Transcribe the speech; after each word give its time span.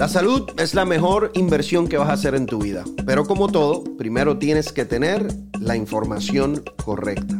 La 0.00 0.08
salud 0.08 0.48
es 0.56 0.74
la 0.74 0.86
mejor 0.86 1.30
inversión 1.34 1.86
que 1.86 1.98
vas 1.98 2.08
a 2.08 2.14
hacer 2.14 2.34
en 2.34 2.46
tu 2.46 2.58
vida, 2.58 2.84
pero 3.04 3.26
como 3.26 3.48
todo, 3.48 3.84
primero 3.98 4.38
tienes 4.38 4.72
que 4.72 4.86
tener 4.86 5.28
la 5.60 5.76
información 5.76 6.64
correcta. 6.82 7.38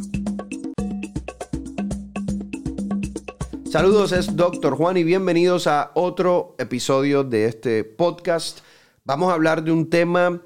Saludos, 3.65 4.13
es 4.13 4.37
Dr. 4.37 4.75
Juan 4.75 4.99
y 4.99 5.05
bienvenidos 5.05 5.67
a 5.67 5.91
otro 5.95 6.55
episodio 6.59 7.25
de 7.25 7.47
este 7.47 7.83
podcast. 7.83 8.59
Vamos 9.05 9.31
a 9.31 9.37
hablar 9.37 9.65
de 9.65 9.73
un 9.73 9.89
tema 9.89 10.43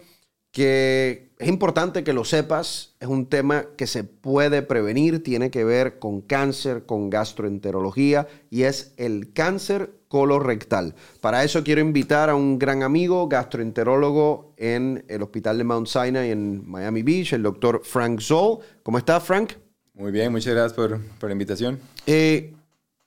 que 0.53 1.33
es 1.41 1.49
importante 1.49 2.05
que 2.05 2.13
lo 2.13 2.25
sepas, 2.25 2.95
es 3.01 3.09
un 3.09 3.27
tema 3.27 3.65
que 3.77 3.89
se 3.89 4.05
puede 4.05 4.63
prevenir, 4.63 5.21
tiene 5.21 5.51
que 5.51 5.65
ver 5.65 5.99
con 5.99 6.21
cáncer, 6.21 6.87
con 6.87 7.11
gastroenterología 7.11 8.29
y 8.51 8.63
es 8.63 8.95
el 8.99 9.33
cáncer 9.33 9.91
colorectal. 10.15 10.95
Para 11.21 11.43
eso 11.43 11.65
quiero 11.65 11.81
invitar 11.81 12.31
a 12.31 12.37
un 12.37 12.57
gran 12.57 12.85
amigo, 12.85 13.27
gastroenterólogo 13.27 14.55
en 14.57 15.05
el 15.09 15.23
Hospital 15.23 15.59
de 15.59 15.65
Mount 15.65 15.89
Sinai 15.89 16.31
en 16.31 16.63
Miami 16.71 17.03
Beach, 17.03 17.33
el 17.33 17.43
doctor 17.43 17.81
Frank 17.83 18.21
Zoll. 18.21 18.61
¿Cómo 18.85 18.99
está, 18.99 19.19
Frank? 19.19 19.55
Muy 19.93 20.13
bien, 20.13 20.31
muchas 20.31 20.55
gracias 20.55 20.73
por, 20.73 21.01
por 21.19 21.31
la 21.31 21.33
invitación. 21.33 21.81
Eh, 22.07 22.55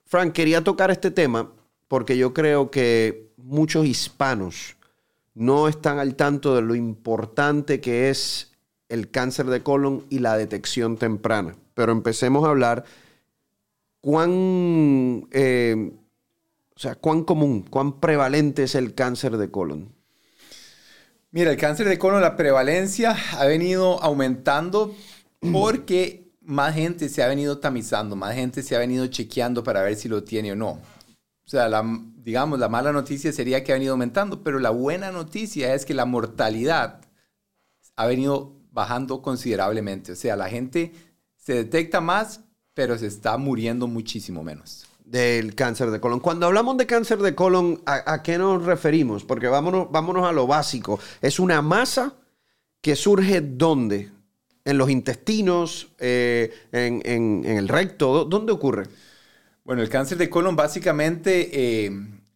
Frank, 0.03 0.33
quería 0.33 0.65
tocar 0.65 0.91
este 0.91 1.09
tema 1.09 1.49
porque 1.87 2.17
yo 2.17 2.33
creo 2.33 2.71
que 2.71 3.31
muchos 3.37 3.85
hispanos 3.85 4.75
no 5.33 5.69
están 5.69 5.99
al 5.99 6.15
tanto 6.15 6.55
de 6.55 6.61
lo 6.61 6.75
importante 6.75 7.79
que 7.79 8.09
es 8.09 8.51
el 8.89 9.11
cáncer 9.11 9.45
de 9.45 9.63
colon 9.63 10.03
y 10.09 10.19
la 10.19 10.35
detección 10.35 10.97
temprana. 10.97 11.55
Pero 11.73 11.93
empecemos 11.93 12.43
a 12.43 12.49
hablar 12.49 12.83
cuán, 14.01 15.25
eh, 15.31 15.93
o 16.77 16.79
sea, 16.79 16.93
cuán 16.93 17.23
común, 17.23 17.63
cuán 17.63 17.99
prevalente 17.99 18.61
es 18.61 18.75
el 18.75 18.93
cáncer 18.93 19.37
de 19.37 19.49
colon. 19.49 19.95
Mira, 21.31 21.49
el 21.49 21.57
cáncer 21.57 21.89
de 21.89 21.97
colon, 21.97 22.21
la 22.21 22.35
prevalencia 22.35 23.17
ha 23.31 23.45
venido 23.45 23.99
aumentando 24.03 24.95
porque 25.51 26.31
más 26.41 26.75
gente 26.75 27.09
se 27.09 27.23
ha 27.23 27.27
venido 27.27 27.57
tamizando, 27.57 28.15
más 28.15 28.35
gente 28.35 28.61
se 28.61 28.75
ha 28.75 28.79
venido 28.79 29.07
chequeando 29.07 29.63
para 29.63 29.81
ver 29.81 29.95
si 29.95 30.07
lo 30.07 30.23
tiene 30.23 30.51
o 30.51 30.55
no. 30.55 30.69
O 30.69 31.49
sea, 31.49 31.67
la, 31.67 31.83
digamos, 32.17 32.59
la 32.59 32.69
mala 32.69 32.91
noticia 32.91 33.33
sería 33.33 33.63
que 33.63 33.71
ha 33.71 33.75
venido 33.75 33.93
aumentando, 33.93 34.43
pero 34.43 34.59
la 34.59 34.69
buena 34.69 35.11
noticia 35.11 35.73
es 35.73 35.83
que 35.83 35.95
la 35.95 36.05
mortalidad 36.05 37.01
ha 37.95 38.05
venido 38.05 38.55
bajando 38.69 39.23
considerablemente. 39.23 40.11
O 40.11 40.15
sea, 40.15 40.35
la 40.35 40.47
gente 40.47 40.91
se 41.37 41.53
detecta 41.53 42.01
más, 42.01 42.41
pero 42.75 42.99
se 42.99 43.07
está 43.07 43.35
muriendo 43.39 43.87
muchísimo 43.87 44.43
menos. 44.43 44.86
Del 45.07 45.55
cáncer 45.55 45.89
de 45.89 46.01
colon. 46.01 46.19
Cuando 46.19 46.47
hablamos 46.47 46.75
de 46.75 46.85
cáncer 46.85 47.19
de 47.19 47.33
colon, 47.33 47.81
¿a, 47.85 48.21
qué 48.23 48.37
nos 48.37 48.65
referimos? 48.65 49.23
Porque 49.23 49.47
vámonos, 49.47 49.89
vámonos 49.89 50.27
a 50.27 50.33
lo 50.33 50.47
básico. 50.47 50.99
Es 51.21 51.39
una 51.39 51.61
masa 51.61 52.13
que 52.81 52.93
surge 52.97 53.39
¿dónde? 53.39 54.11
¿En 54.65 54.77
los 54.77 54.89
intestinos? 54.89 55.93
Eh, 55.97 56.53
en, 56.73 57.01
en, 57.05 57.45
el 57.45 57.69
recto? 57.69 58.25
¿Dónde 58.25 58.51
ocurre? 58.51 58.87
Bueno, 59.63 59.81
el 59.81 59.87
cáncer 59.87 60.17
de 60.17 60.29
colon 60.29 60.57
básicamente 60.57 61.85
eh, 61.85 61.91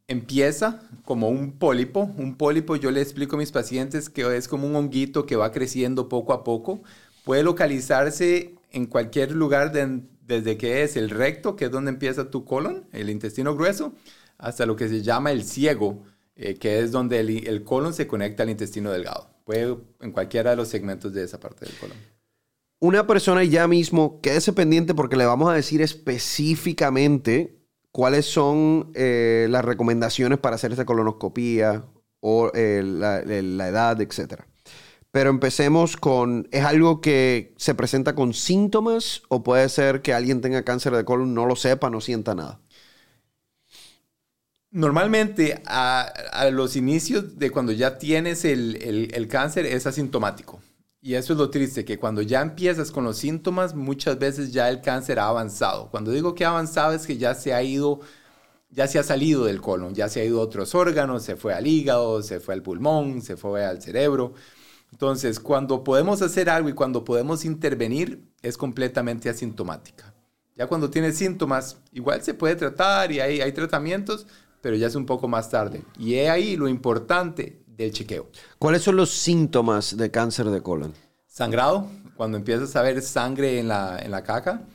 empieza 0.07 0.79
como 1.03 1.27
un 1.27 1.59
pólipo. 1.59 2.09
Un 2.17 2.37
pólipo, 2.37 2.77
yo 2.77 2.89
le 2.89 3.01
explico 3.01 3.35
a 3.35 3.39
mis 3.39 3.51
pacientes 3.51 4.09
que 4.09 4.37
es 4.37 4.47
como 4.47 4.65
un 4.65 4.77
honguito 4.77 5.25
que 5.25 5.35
va 5.35 5.51
creciendo 5.51 6.07
poco 6.07 6.31
a 6.31 6.45
poco. 6.45 6.81
Puede 7.25 7.43
localizarse 7.43 8.55
en 8.71 8.85
cualquier 8.85 9.31
lugar 9.31 9.71
desde 9.71 10.57
que 10.57 10.83
es 10.83 10.97
el 10.97 11.09
recto, 11.09 11.55
que 11.55 11.65
es 11.65 11.71
donde 11.71 11.91
empieza 11.91 12.29
tu 12.29 12.45
colon, 12.45 12.87
el 12.91 13.09
intestino 13.09 13.55
grueso, 13.55 13.93
hasta 14.37 14.65
lo 14.65 14.75
que 14.75 14.89
se 14.89 15.01
llama 15.01 15.31
el 15.31 15.43
ciego, 15.43 16.03
eh, 16.35 16.55
que 16.55 16.79
es 16.79 16.91
donde 16.91 17.19
el, 17.19 17.63
colon 17.63 17.93
se 17.93 18.07
conecta 18.07 18.43
al 18.43 18.49
intestino 18.49 18.91
delgado. 18.91 19.29
Puede 19.45 19.77
en 19.99 20.11
cualquiera 20.11 20.51
de 20.51 20.55
los 20.55 20.67
segmentos 20.69 21.13
de 21.13 21.23
esa 21.23 21.39
parte 21.39 21.65
del 21.65 21.75
colon 21.75 21.97
una 22.81 23.05
persona 23.05 23.43
ya 23.43 23.67
mismo, 23.67 24.19
quédese 24.21 24.53
pendiente 24.53 24.95
porque 24.95 25.15
le 25.15 25.25
vamos 25.25 25.49
a 25.49 25.53
decir 25.53 25.83
específicamente 25.83 27.61
cuáles 27.91 28.25
son 28.25 28.91
eh, 28.95 29.45
las 29.49 29.63
recomendaciones 29.63 30.39
para 30.39 30.55
hacer 30.55 30.73
esa 30.73 30.83
colonoscopía 30.83 31.85
o 32.19 32.51
eh, 32.55 32.81
la, 32.83 33.19
edad, 33.19 34.01
etc. 34.01 34.41
Pero 35.11 35.29
empecemos 35.29 35.97
con, 35.97 36.47
¿es 36.51 36.63
algo 36.63 37.01
que 37.01 37.53
se 37.57 37.75
presenta 37.75 38.15
con 38.15 38.33
síntomas 38.33 39.23
o 39.27 39.43
puede 39.43 39.67
ser 39.69 40.01
que 40.01 40.13
alguien 40.13 40.41
tenga 40.41 40.63
cáncer 40.63 40.95
de 40.95 41.03
colon, 41.03 41.33
no 41.33 41.45
lo 41.45 41.55
sepa, 41.55 41.89
no 41.89 42.01
sienta 42.01 42.33
nada? 42.33 42.59
Normalmente 44.71 45.61
a, 45.65 46.13
los 46.51 46.77
inicios 46.77 47.37
de 47.37 47.51
cuando 47.51 47.73
ya 47.73 47.97
tienes 47.97 48.45
el 48.45 49.27
cáncer 49.29 49.65
es 49.65 49.85
asintomático. 49.85 50.61
Y 51.03 51.15
eso 51.15 51.33
es 51.33 51.39
lo 51.39 51.49
triste, 51.49 51.83
que 51.83 51.97
cuando 51.97 52.21
ya 52.21 52.41
empiezas 52.41 52.91
con 52.91 53.03
los 53.03 53.17
síntomas, 53.17 53.73
muchas 53.73 54.19
veces 54.19 54.53
ya 54.53 54.69
el 54.69 54.81
cáncer 54.81 55.17
ha 55.19 55.29
avanzado. 55.29 55.89
Cuando 55.89 56.11
digo 56.11 56.35
que 56.35 56.45
ha 56.45 56.49
avanzado 56.49 56.93
es 56.93 57.07
que 57.07 57.17
ya 57.17 57.33
se 57.33 57.55
ha 57.55 57.63
ido, 57.63 58.01
ya 58.69 58.87
se 58.87 58.99
ha 58.99 59.03
salido 59.03 59.45
del 59.45 59.61
colon, 59.61 59.95
ya 59.95 60.09
se 60.09 60.21
ha 60.21 60.25
ido 60.25 60.39
a 60.39 60.43
otros 60.43 60.75
órganos, 60.75 61.23
se 61.23 61.35
fue 61.35 61.55
al 61.55 61.65
hígado, 61.65 62.21
se 62.21 62.39
fue 62.39 62.53
al 62.53 62.61
pulmón, 62.61 63.23
se 63.23 63.35
fue 63.35 63.65
al 63.65 63.81
cerebro. 63.81 64.35
Entonces, 65.01 65.39
cuando 65.39 65.83
podemos 65.83 66.21
hacer 66.21 66.47
algo 66.47 66.69
y 66.69 66.73
cuando 66.73 67.03
podemos 67.03 67.43
intervenir, 67.43 68.21
es 68.43 68.55
completamente 68.55 69.31
asintomática. 69.31 70.13
Ya 70.55 70.67
cuando 70.67 70.91
tiene 70.91 71.11
síntomas, 71.11 71.77
igual 71.91 72.21
se 72.21 72.35
puede 72.35 72.55
tratar 72.55 73.11
y 73.11 73.19
hay, 73.19 73.41
hay 73.41 73.51
tratamientos, 73.51 74.27
pero 74.61 74.75
ya 74.75 74.85
es 74.85 74.93
un 74.93 75.07
poco 75.07 75.27
más 75.27 75.49
tarde. 75.49 75.81
Y 75.97 76.13
he 76.13 76.29
ahí 76.29 76.55
lo 76.55 76.67
importante 76.67 77.63
del 77.65 77.91
chequeo. 77.91 78.29
¿Cuáles 78.59 78.83
son 78.83 78.95
los 78.95 79.09
síntomas 79.09 79.97
de 79.97 80.11
cáncer 80.11 80.51
de 80.51 80.61
colon? 80.61 80.93
Sangrado, 81.25 81.87
cuando 82.15 82.37
empiezas 82.37 82.75
a 82.75 82.83
ver 82.83 83.01
sangre 83.01 83.57
en 83.57 83.69
la, 83.69 83.97
en 83.97 84.11
la 84.11 84.21
caca. 84.23 84.67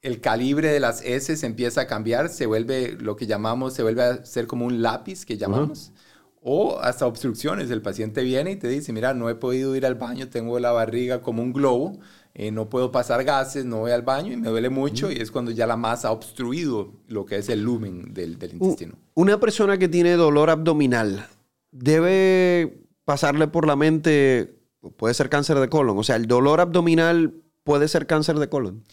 El 0.00 0.22
calibre 0.22 0.72
de 0.72 0.80
las 0.80 1.02
heces 1.02 1.42
empieza 1.42 1.82
a 1.82 1.86
cambiar, 1.86 2.30
se 2.30 2.46
vuelve 2.46 2.96
lo 2.98 3.14
que 3.14 3.26
llamamos, 3.26 3.74
se 3.74 3.82
vuelve 3.82 4.04
a 4.04 4.24
ser 4.24 4.46
como 4.46 4.64
un 4.64 4.80
lápiz 4.80 5.26
que 5.26 5.36
llamamos. 5.36 5.92
O 6.42 6.78
hasta 6.80 7.06
obstrucciones. 7.06 7.70
El 7.70 7.82
paciente 7.82 8.22
viene 8.22 8.52
y 8.52 8.56
te 8.56 8.68
dice, 8.68 8.92
mira, 8.92 9.12
no 9.12 9.28
he 9.28 9.34
podido 9.34 9.76
ir 9.76 9.84
al 9.84 9.94
baño, 9.94 10.28
tengo 10.28 10.58
la 10.58 10.72
barriga 10.72 11.20
como 11.20 11.42
un 11.42 11.52
globo, 11.52 11.98
eh, 12.34 12.50
no 12.50 12.70
puedo 12.70 12.90
pasar 12.90 13.24
gases, 13.24 13.64
no 13.64 13.80
voy 13.80 13.92
al 13.92 14.02
baño 14.02 14.32
y 14.32 14.36
me 14.36 14.48
duele 14.48 14.70
mucho. 14.70 15.12
Y 15.12 15.16
es 15.16 15.30
cuando 15.30 15.50
ya 15.50 15.66
la 15.66 15.76
masa 15.76 16.08
ha 16.08 16.12
obstruido 16.12 16.94
lo 17.08 17.26
que 17.26 17.36
es 17.36 17.48
el 17.50 17.62
lumen 17.62 18.14
del, 18.14 18.38
del 18.38 18.54
intestino. 18.54 18.94
Una 19.14 19.38
persona 19.38 19.76
que 19.76 19.88
tiene 19.88 20.12
dolor 20.12 20.48
abdominal, 20.48 21.26
debe 21.72 22.86
pasarle 23.04 23.48
por 23.48 23.66
la 23.66 23.76
mente, 23.76 24.56
puede 24.96 25.14
ser 25.14 25.28
cáncer 25.28 25.58
de 25.58 25.68
colon, 25.68 25.98
o 25.98 26.02
sea, 26.04 26.16
el 26.16 26.26
dolor 26.26 26.60
abdominal 26.60 27.34
puede 27.64 27.88
ser 27.88 28.06
cáncer 28.06 28.38
de 28.38 28.48
colon. 28.48 28.84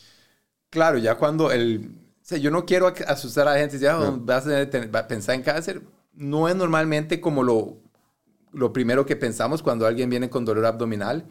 Claro, 0.69 0.97
ya 0.97 1.15
cuando 1.15 1.51
el... 1.51 1.91
O 2.21 2.25
sea, 2.27 2.37
yo 2.37 2.51
no 2.51 2.65
quiero 2.65 2.93
asustar 3.07 3.47
a 3.47 3.53
la 3.53 3.59
gente, 3.59 3.79
ya 3.79 3.95
vas 3.95 4.45
a 4.47 5.07
pensar 5.07 5.35
en 5.35 5.43
cáncer, 5.43 5.81
no 6.17 6.49
es 6.49 6.55
normalmente 6.55 7.21
como 7.21 7.43
lo, 7.43 7.77
lo 8.51 8.73
primero 8.73 9.05
que 9.05 9.15
pensamos 9.15 9.61
cuando 9.61 9.85
alguien 9.85 10.09
viene 10.09 10.29
con 10.29 10.43
dolor 10.43 10.65
abdominal, 10.65 11.25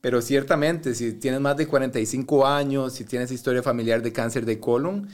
pero 0.00 0.22
ciertamente 0.22 0.94
si 0.94 1.12
tienes 1.12 1.40
más 1.40 1.56
de 1.56 1.66
45 1.66 2.46
años, 2.46 2.94
si 2.94 3.04
tienes 3.04 3.30
historia 3.30 3.62
familiar 3.62 4.02
de 4.02 4.12
cáncer 4.12 4.46
de 4.46 4.58
colon, 4.58 5.08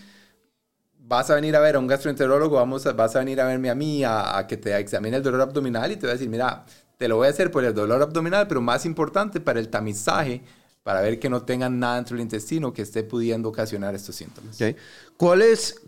vas 0.99 1.29
a 1.31 1.35
venir 1.35 1.57
a 1.57 1.61
ver 1.61 1.75
a 1.75 1.81
un 1.81 1.89
gastroenterólogo, 1.89 2.57
vamos 2.57 2.85
vas 2.97 3.17
a 3.17 3.19
venir 3.19 3.41
a 3.41 3.47
verme 3.47 3.69
a 3.69 3.75
mí 3.75 4.05
a, 4.05 4.47
que 4.49 4.57
te 4.57 4.77
examine 4.79 5.17
el 5.17 5.23
dolor 5.23 5.41
abdominal 5.41 5.91
y 5.91 5.97
te 5.97 6.03
voy 6.03 6.11
a 6.11 6.13
decir, 6.15 6.29
mira, 6.29 6.65
te 6.97 7.09
lo 7.09 7.17
voy 7.17 7.27
a 7.27 7.31
hacer 7.31 7.51
por 7.51 7.65
el 7.65 7.75
dolor 7.75 8.03
abdominal, 8.03 8.47
pero 8.47 8.61
más 8.61 8.87
importante 8.87 9.41
para 9.41 9.59
el 9.59 9.69
tamizaje, 9.69 10.43
para 10.85 11.01
ver 11.01 11.19
que 11.19 11.29
no 11.29 11.43
tengan 11.43 11.81
nada 11.81 11.97
dentro 11.97 12.17
del 12.17 12.23
intestino 12.23 12.73
que 12.73 12.83
esté 12.83 13.03
pudiendo 13.03 13.49
ocasionar 13.49 13.97
estos 13.97 14.15
síntomas. 14.15 14.57
¿Cuál 15.17 15.43
es, 15.43 15.81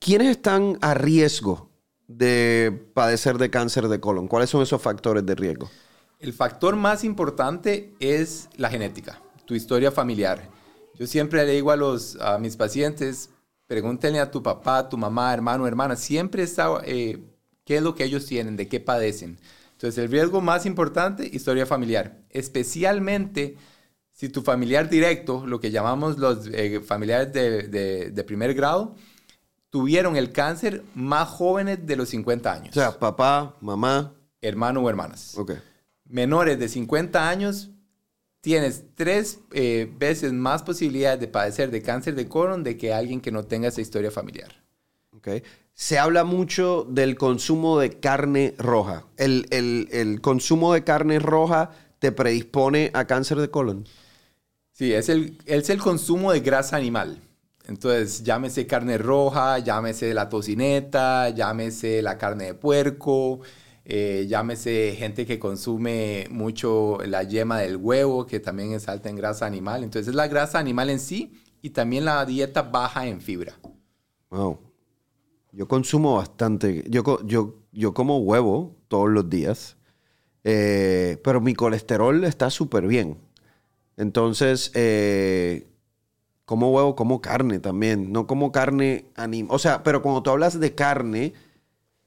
¿Quiénes 0.00 0.30
están 0.30 0.78
a 0.80 0.94
riesgo 0.94 1.71
de 2.16 2.86
padecer 2.94 3.38
de 3.38 3.50
cáncer 3.50 3.88
de 3.88 4.00
colon? 4.00 4.28
¿Cuáles 4.28 4.50
son 4.50 4.62
esos 4.62 4.80
factores 4.80 5.24
de 5.24 5.34
riesgo? 5.34 5.70
El 6.18 6.32
factor 6.32 6.76
más 6.76 7.04
importante 7.04 7.94
es 7.98 8.48
la 8.56 8.70
genética, 8.70 9.20
tu 9.44 9.54
historia 9.54 9.90
familiar. 9.90 10.48
Yo 10.98 11.06
siempre 11.06 11.44
le 11.44 11.52
digo 11.52 11.70
a, 11.70 11.76
los, 11.76 12.16
a 12.20 12.38
mis 12.38 12.56
pacientes, 12.56 13.30
Pregúntenle 13.72 14.20
a 14.20 14.30
tu 14.30 14.42
papá, 14.42 14.86
tu 14.86 14.98
mamá, 14.98 15.32
hermano, 15.32 15.66
hermana, 15.66 15.96
siempre 15.96 16.42
está, 16.42 16.82
eh, 16.84 17.22
qué 17.64 17.78
es 17.78 17.82
lo 17.82 17.94
que 17.94 18.04
ellos 18.04 18.26
tienen, 18.26 18.54
de 18.54 18.68
qué 18.68 18.80
padecen. 18.80 19.38
Entonces, 19.72 19.96
el 19.96 20.10
riesgo 20.10 20.42
más 20.42 20.66
importante, 20.66 21.26
historia 21.32 21.64
familiar. 21.64 22.18
Especialmente 22.28 23.56
si 24.12 24.28
tu 24.28 24.42
familiar 24.42 24.90
directo, 24.90 25.46
lo 25.46 25.58
que 25.58 25.70
llamamos 25.70 26.18
los 26.18 26.48
eh, 26.52 26.82
familiares 26.84 27.32
de, 27.32 28.10
de, 28.10 28.24
primer 28.24 28.52
grado, 28.52 28.94
tuvieron 29.72 30.16
el 30.16 30.32
cáncer 30.32 30.82
más 30.94 31.28
jóvenes 31.30 31.86
de 31.86 31.96
los 31.96 32.10
50 32.10 32.52
años. 32.52 32.76
O 32.76 32.80
sea, 32.80 32.98
papá, 32.98 33.56
mamá. 33.62 34.12
Hermano 34.42 34.80
o 34.82 34.90
hermanas. 34.90 35.38
Ok. 35.38 35.52
Menores 36.04 36.58
de 36.58 36.68
50 36.68 37.26
años, 37.26 37.70
tienes 38.42 38.84
tres 38.94 39.40
eh, 39.52 39.90
veces 39.98 40.34
más 40.34 40.62
posibilidades 40.62 41.20
de 41.20 41.28
padecer 41.28 41.70
de 41.70 41.80
cáncer 41.80 42.14
de 42.14 42.28
colon 42.28 42.62
de 42.62 42.76
que 42.76 42.92
alguien 42.92 43.20
que 43.22 43.32
no 43.32 43.44
tenga 43.44 43.68
esa 43.68 43.80
historia 43.80 44.10
familiar. 44.10 44.52
Ok. 45.16 45.28
se 45.74 45.98
habla 45.98 46.24
mucho 46.24 46.86
del 46.90 47.16
consumo 47.16 47.78
de 47.78 47.98
carne 47.98 48.54
roja. 48.58 49.04
El, 49.16 49.46
el- 49.50 49.88
el 49.92 50.20
consumo 50.20 50.74
de 50.74 50.84
carne 50.84 51.18
roja 51.18 51.70
te 51.98 52.12
predispone 52.12 52.90
a 52.92 53.06
cáncer 53.06 53.38
de 53.38 53.48
colon. 53.48 53.86
Sí, 54.72 54.92
es 54.92 55.08
el, 55.08 55.38
es 55.46 55.70
el 55.70 55.78
consumo 55.80 56.30
de 56.32 56.40
grasa 56.40 56.76
animal. 56.76 57.20
Entonces, 57.66 58.22
llámese 58.24 58.66
carne 58.66 58.98
roja, 58.98 59.58
llámese 59.60 60.12
la 60.14 60.28
tocineta, 60.28 61.30
llámese 61.30 62.02
la 62.02 62.18
carne 62.18 62.46
de 62.46 62.54
puerco, 62.54 63.40
eh, 63.84 64.26
llámese 64.28 64.94
gente 64.98 65.26
que 65.26 65.38
consume 65.38 66.26
mucho 66.30 66.98
la 67.06 67.22
yema 67.22 67.58
del 67.60 67.76
huevo, 67.76 68.26
que 68.26 68.40
también 68.40 68.72
es 68.72 68.88
alta 68.88 69.08
en 69.10 69.16
grasa 69.16 69.46
animal. 69.46 69.84
Entonces, 69.84 70.08
es 70.08 70.14
la 70.14 70.28
grasa 70.28 70.58
animal 70.58 70.90
en 70.90 71.00
sí 71.00 71.32
y 71.62 71.70
también 71.70 72.04
la 72.04 72.24
dieta 72.26 72.62
baja 72.62 73.06
en 73.06 73.20
fibra. 73.20 73.54
Wow. 74.30 74.58
Yo 75.52 75.68
consumo 75.68 76.16
bastante. 76.16 76.84
Yo, 76.88 77.02
yo, 77.24 77.56
yo 77.72 77.94
como 77.94 78.18
huevo 78.18 78.76
todos 78.88 79.10
los 79.10 79.28
días. 79.28 79.76
eh, 80.44 81.18
pero 81.24 81.40
mi 81.40 81.54
colesterol 81.54 82.24
está 82.24 82.50
súper 82.50 82.86
bien. 82.86 83.18
Entonces, 83.96 84.72
eh, 84.74 85.68
como 86.44 86.70
huevo, 86.70 86.96
como 86.96 87.20
carne 87.20 87.58
también. 87.58 88.12
No 88.12 88.26
como 88.26 88.52
carne 88.52 89.06
animal. 89.16 89.54
O 89.54 89.58
sea, 89.58 89.82
pero 89.82 90.02
cuando 90.02 90.22
tú 90.22 90.30
hablas 90.30 90.58
de 90.58 90.74
carne, 90.74 91.34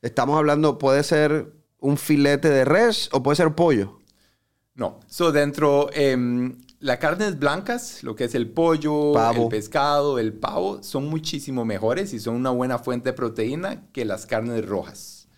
estamos 0.01 0.37
hablando, 0.37 0.77
puede 0.77 1.03
ser 1.03 1.53
un 1.79 1.97
filete 1.97 2.49
de 2.49 2.65
res 2.65 3.09
o 3.11 3.23
puede 3.23 3.35
ser 3.35 3.53
pollo. 3.55 3.99
No, 4.73 4.99
so 5.07 5.31
dentro, 5.31 5.89
em, 5.93 6.57
las 6.79 6.97
carnes 6.97 7.39
blancas, 7.39 8.03
lo 8.03 8.15
que 8.15 8.25
es 8.25 8.35
el 8.35 8.49
pollo, 8.51 9.13
Pavo. 9.13 9.43
el 9.43 9.49
pescado, 9.49 10.19
el 10.19 10.33
pavo, 10.33 10.83
son 10.83 11.07
muchísimo 11.07 11.63
mejores 11.63 12.13
y 12.13 12.19
son 12.19 12.35
una 12.35 12.49
buena 12.49 12.77
fuente 12.77 13.09
de 13.09 13.13
proteína 13.13 13.87
que 13.93 14.03
las 14.03 14.25
carnes 14.25 14.65
rojas. 14.67 15.29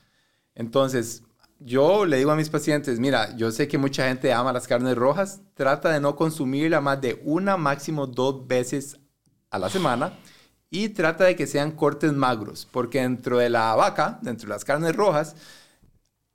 Entonces, 0.55 1.23
yo 1.59 2.05
le 2.05 2.17
digo 2.17 2.31
a 2.31 2.35
mis 2.35 2.49
pacientes, 2.49 2.99
mira, 2.99 3.35
yo 3.35 3.51
sé 3.51 3.67
que 3.67 3.77
mucha 3.77 4.07
gente 4.07 4.31
ama 4.33 4.53
las 4.53 4.67
carnes 4.67 4.95
rojas, 4.95 5.41
trata 5.53 5.89
de 5.89 5.99
no 5.99 6.15
consumirla 6.15 6.81
más 6.81 7.01
de 7.01 7.21
una, 7.25 7.57
máximo 7.57 8.05
dos 8.07 8.47
veces 8.47 8.97
a 9.49 9.57
la 9.59 9.69
semana 9.69 10.13
y 10.69 10.89
trata 10.89 11.23
de 11.23 11.35
que 11.35 11.47
sean 11.47 11.71
cortes 11.71 12.13
magros, 12.13 12.67
porque 12.71 13.01
dentro 13.01 13.37
de 13.39 13.49
la 13.49 13.73
vaca, 13.75 14.19
dentro 14.21 14.47
de 14.47 14.53
las 14.55 14.65
carnes 14.65 14.95
rojas, 14.95 15.35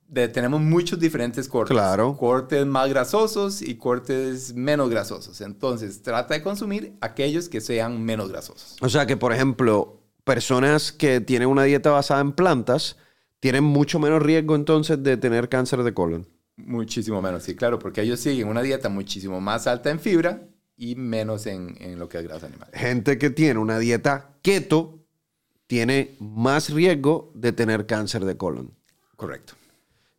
de- 0.09 0.29
tenemos 0.29 0.61
muchos 0.61 0.99
diferentes 0.99 1.49
cortes. 1.49 1.75
Claro. 1.75 2.17
Cortes 2.17 2.67
más 2.67 2.89
grasosos 2.89 3.63
y 3.63 3.77
cortes 3.77 4.55
menos 4.55 4.91
grasosos. 4.91 5.41
Entonces, 5.41 6.03
trata 6.03 6.35
de 6.35 6.43
consumir 6.43 6.95
aquellos 7.01 7.49
que 7.49 7.61
sean 7.61 8.03
menos 8.03 8.29
grasosos. 8.31 8.77
O 8.81 8.89
sea 8.89 9.07
que, 9.07 9.17
por 9.17 9.33
ejemplo, 9.33 10.01
personas 10.25 10.93
que 10.93 11.21
tienen 11.21 11.49
una 11.49 11.63
dieta 11.65 11.91
basada 11.91 12.21
en 12.21 12.33
plantas 12.33 12.97
tienen 13.43 13.65
mucho 13.65 13.99
menos 13.99 14.23
riesgo 14.23 14.55
entonces 14.55 15.03
de 15.03 15.17
tener 15.17 15.49
cáncer 15.49 15.83
de 15.83 15.93
colon. 15.93 16.29
Muchísimo 16.57 17.21
menos, 17.21 17.43
sí, 17.43 17.57
claro, 17.57 17.81
porque 17.81 18.03
ellos 18.03 18.21
siguen 18.21 18.47
una 18.47 18.63
dieta 18.63 18.89
muchísimo 18.89 19.41
más 19.41 19.67
alta 19.67 19.91
en 19.91 19.99
fibra 19.99 20.43
y 20.77 20.95
menos 20.95 21.47
en, 21.47 21.77
en 21.81 21.99
lo 21.99 22.09
que 22.09 22.19
es 22.19 22.25
grasa 22.25 22.47
animal. 22.47 22.69
Gente 22.73 23.19
que 23.19 23.31
tiene 23.31 23.59
una 23.59 23.81
dieta 23.81 24.37
keto 24.43 25.01
tiene 25.67 26.17
más 26.21 26.71
riesgo 26.71 27.33
de 27.35 27.53
tener 27.53 27.87
cáncer 27.87 28.25
de 28.25 28.37
colon. 28.37 28.75
Correcto. 29.17 29.55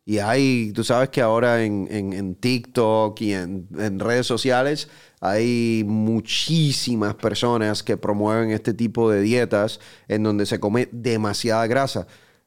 Y 0.04 0.18
hay, 0.18 0.72
tú 0.74 0.84
sabes 0.84 1.08
que 1.08 1.22
ahora 1.22 1.64
en, 1.64 1.88
en- 1.90 2.12
en 2.12 2.34
TikTok 2.34 3.18
y 3.22 3.32
en, 3.32 3.68
en 3.78 4.00
redes 4.00 4.26
sociales 4.26 4.90
hay 5.20 5.82
muchísimas 5.86 7.14
personas 7.14 7.82
que 7.82 7.96
promueven 7.96 8.50
este 8.50 8.74
tipo 8.74 9.10
de 9.10 9.22
dietas 9.22 9.80
en 10.08 10.22
donde 10.24 10.44
se 10.44 10.60
come 10.60 10.88
demasiada 10.92 11.66
grasa. 11.66 12.06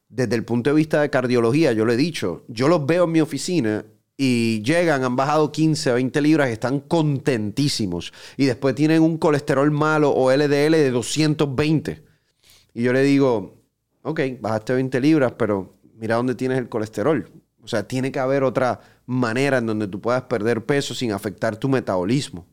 Desde 0.10 0.36
el 0.36 0.46
punto 0.46 0.70
de 0.70 0.76
vista 0.76 1.02
de 1.02 1.10
cardiología, 1.10 1.74
yo 1.74 1.86
lo 1.86 1.92
he 1.92 1.98
dicho, 1.98 2.46
yo 2.48 2.68
los 2.68 2.86
veo 2.86 3.04
en 3.06 3.12
mi 3.12 3.22
oficina 3.22 3.86
y 4.16 4.64
llegan, 4.64 5.04
han 5.04 5.16
bajado 5.16 5.52
15, 5.52 5.94
20 5.94 6.22
libras 6.22 6.50
están 6.50 6.80
contentísimos. 6.80 8.12
Y 8.36 8.46
después 8.46 8.74
tienen 8.74 9.04
un 9.04 9.18
colesterol 9.18 9.70
malo 9.70 10.12
o 10.12 10.32
LDL 10.32 10.72
de 10.72 10.92
220. 10.92 12.04
Y 12.74 12.84
yo 12.84 12.94
le 12.94 13.04
digo, 13.04 13.62
ok, 14.02 14.22
bajaste 14.40 14.74
20 14.74 15.00
libras, 15.02 15.34
pero 15.38 15.78
mira 15.96 16.16
dónde 16.16 16.36
tienes 16.36 16.58
el 16.58 16.68
colesterol. 16.68 17.30
O 17.62 17.68
sea, 17.68 17.88
tiene 17.88 18.12
que 18.12 18.20
haber 18.20 18.44
otra 18.44 18.80
manera 19.06 19.58
en 19.58 19.68
donde 19.68 19.88
tú 19.88 20.02
puedas 20.02 20.24
perder 20.24 20.66
peso 20.66 20.96
sin 20.96 21.12
afectar 21.12 21.58
tu 21.58 21.70
metabolismo. 21.70 22.48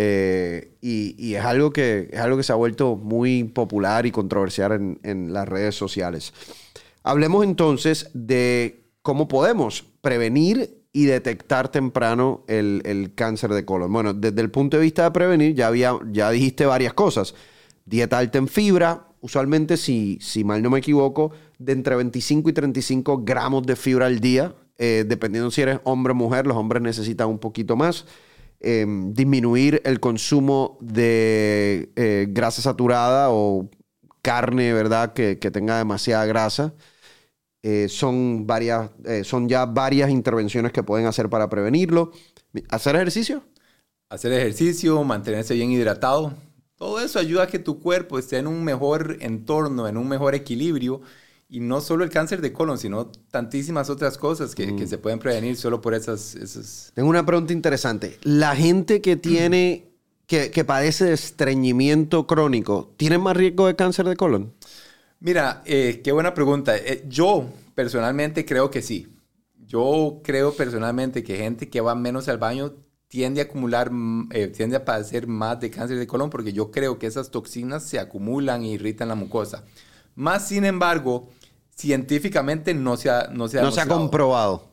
Eh, 0.00 0.76
y, 0.80 1.34
es, 1.34 1.44
algo 1.44 1.72
que, 1.72 2.08
es 2.12 2.20
algo 2.20 2.36
que 2.36 2.44
se 2.44 2.52
ha 2.52 2.54
vuelto 2.54 2.94
muy 2.94 3.42
popular 3.42 4.06
y 4.06 4.12
controversial 4.12 4.96
en, 5.02 5.32
las 5.32 5.48
redes 5.48 5.74
sociales. 5.74 6.32
Hablemos 7.02 7.42
entonces 7.42 8.08
de 8.14 8.84
cómo 9.02 9.26
podemos 9.26 9.84
prevenir 10.00 10.84
y 10.92 11.06
detectar 11.06 11.72
temprano 11.72 12.44
el, 12.46 12.80
el 12.84 13.12
cáncer 13.16 13.52
de 13.52 13.64
colon. 13.64 13.92
Bueno, 13.92 14.14
desde 14.14 14.40
el 14.40 14.52
punto 14.52 14.76
de 14.76 14.84
vista 14.84 15.02
de 15.02 15.10
prevenir, 15.10 15.56
ya, 15.56 15.66
había, 15.66 15.98
ya 16.12 16.30
dijiste 16.30 16.64
varias 16.64 16.92
cosas. 16.94 17.34
Dieta 17.84 18.18
alta 18.18 18.38
en 18.38 18.46
fibra, 18.46 19.08
usualmente, 19.20 19.76
si, 19.76 20.20
si 20.22 20.44
mal 20.44 20.62
no 20.62 20.70
me 20.70 20.78
equivoco, 20.78 21.32
de 21.58 21.72
entre 21.72 21.96
25 21.96 22.50
y 22.50 22.52
35 22.52 23.24
gramos 23.24 23.64
de 23.64 23.74
fibra 23.74 24.06
al 24.06 24.20
día, 24.20 24.54
eh, 24.78 25.04
dependiendo 25.08 25.50
si 25.50 25.62
eres 25.62 25.80
hombre 25.82 26.12
o 26.12 26.14
mujer, 26.14 26.46
los 26.46 26.56
hombres 26.56 26.84
necesitan 26.84 27.26
un 27.26 27.40
poquito 27.40 27.74
más. 27.74 28.06
Eh, 28.60 28.86
disminuir 29.10 29.80
el 29.84 30.00
consumo 30.00 30.78
de 30.80 31.90
eh, 31.96 32.26
grasa 32.30 32.62
saturada 32.62 33.30
o 33.30 33.70
carne, 34.22 34.72
¿verdad? 34.72 35.12
Que, 35.12 35.38
que 35.38 35.50
tenga 35.50 35.78
demasiada 35.78 36.26
grasa. 36.26 36.74
Eh, 37.62 37.88
son, 37.88 38.46
varias, 38.46 38.90
eh, 39.04 39.24
son 39.24 39.48
ya 39.48 39.66
varias 39.66 40.10
intervenciones 40.10 40.72
que 40.72 40.82
pueden 40.82 41.06
hacer 41.06 41.28
para 41.28 41.48
prevenirlo. 41.48 42.12
¿Hacer 42.70 42.96
ejercicio? 42.96 43.42
Hacer 44.10 44.32
ejercicio, 44.32 45.02
mantenerse 45.04 45.54
bien 45.54 45.70
hidratado, 45.70 46.34
todo 46.76 47.00
eso 47.00 47.18
ayuda 47.18 47.42
a 47.42 47.46
que 47.48 47.58
tu 47.58 47.80
cuerpo 47.80 48.18
esté 48.18 48.38
en 48.38 48.46
un 48.46 48.62
mejor 48.62 49.16
entorno, 49.20 49.88
en 49.88 49.96
un 49.96 50.08
mejor 50.08 50.34
equilibrio. 50.34 51.02
Y 51.48 51.60
no 51.60 51.80
solo 51.80 52.04
el 52.04 52.10
cáncer 52.10 52.42
de 52.42 52.52
colon, 52.52 52.78
sino 52.78 53.06
tantísimas 53.06 53.88
otras 53.88 54.18
cosas 54.18 54.54
que, 54.54 54.76
que 54.76 54.86
se 54.86 54.98
pueden 54.98 55.18
prevenir 55.18 55.56
solo 55.56 55.80
por 55.80 55.94
esas, 55.94 56.34
esas... 56.34 56.92
Tengo 56.94 57.08
una 57.08 57.24
pregunta 57.24 57.54
interesante. 57.54 58.18
La 58.22 58.54
gente 58.54 59.00
que 59.00 59.16
tiene, 59.16 59.88
que, 60.26 60.50
que 60.50 60.64
padece 60.64 61.06
de 61.06 61.14
estreñimiento 61.14 62.26
crónico, 62.26 62.92
¿tiene 62.98 63.16
más 63.16 63.34
riesgo 63.34 63.66
de 63.66 63.76
cáncer 63.76 64.06
de 64.06 64.16
colon? 64.16 64.52
Mira, 65.20 65.62
eh, 65.64 66.00
qué 66.04 66.12
buena 66.12 66.34
pregunta. 66.34 66.76
Eh, 66.76 67.04
yo 67.08 67.48
personalmente 67.74 68.44
creo 68.44 68.70
que 68.70 68.82
sí. 68.82 69.08
Yo 69.66 70.20
creo 70.22 70.52
personalmente 70.54 71.24
que 71.24 71.38
gente 71.38 71.68
que 71.68 71.80
va 71.80 71.94
menos 71.94 72.28
al 72.28 72.38
baño 72.38 72.74
tiende 73.08 73.40
a 73.40 73.44
acumular, 73.44 73.90
mm, 73.90 74.28
eh, 74.32 74.48
tiende 74.48 74.76
a 74.76 74.84
padecer 74.84 75.26
más 75.26 75.60
de 75.60 75.70
cáncer 75.70 75.98
de 75.98 76.06
colon 76.06 76.30
porque 76.30 76.52
yo 76.52 76.70
creo 76.70 76.98
que 76.98 77.06
esas 77.06 77.30
toxinas 77.30 77.84
se 77.84 77.98
acumulan 77.98 78.62
e 78.62 78.68
irritan 78.68 79.08
la 79.08 79.14
mucosa. 79.14 79.64
Más 80.14 80.48
sin 80.48 80.64
embargo, 80.64 81.30
científicamente 81.78 82.74
no 82.74 82.96
se 82.96 83.08
ha, 83.08 83.28
no 83.32 83.46
se 83.48 83.60
ha, 83.60 83.62
No 83.62 83.70
se 83.70 83.80
ha 83.80 83.86
comprobado. 83.86 84.68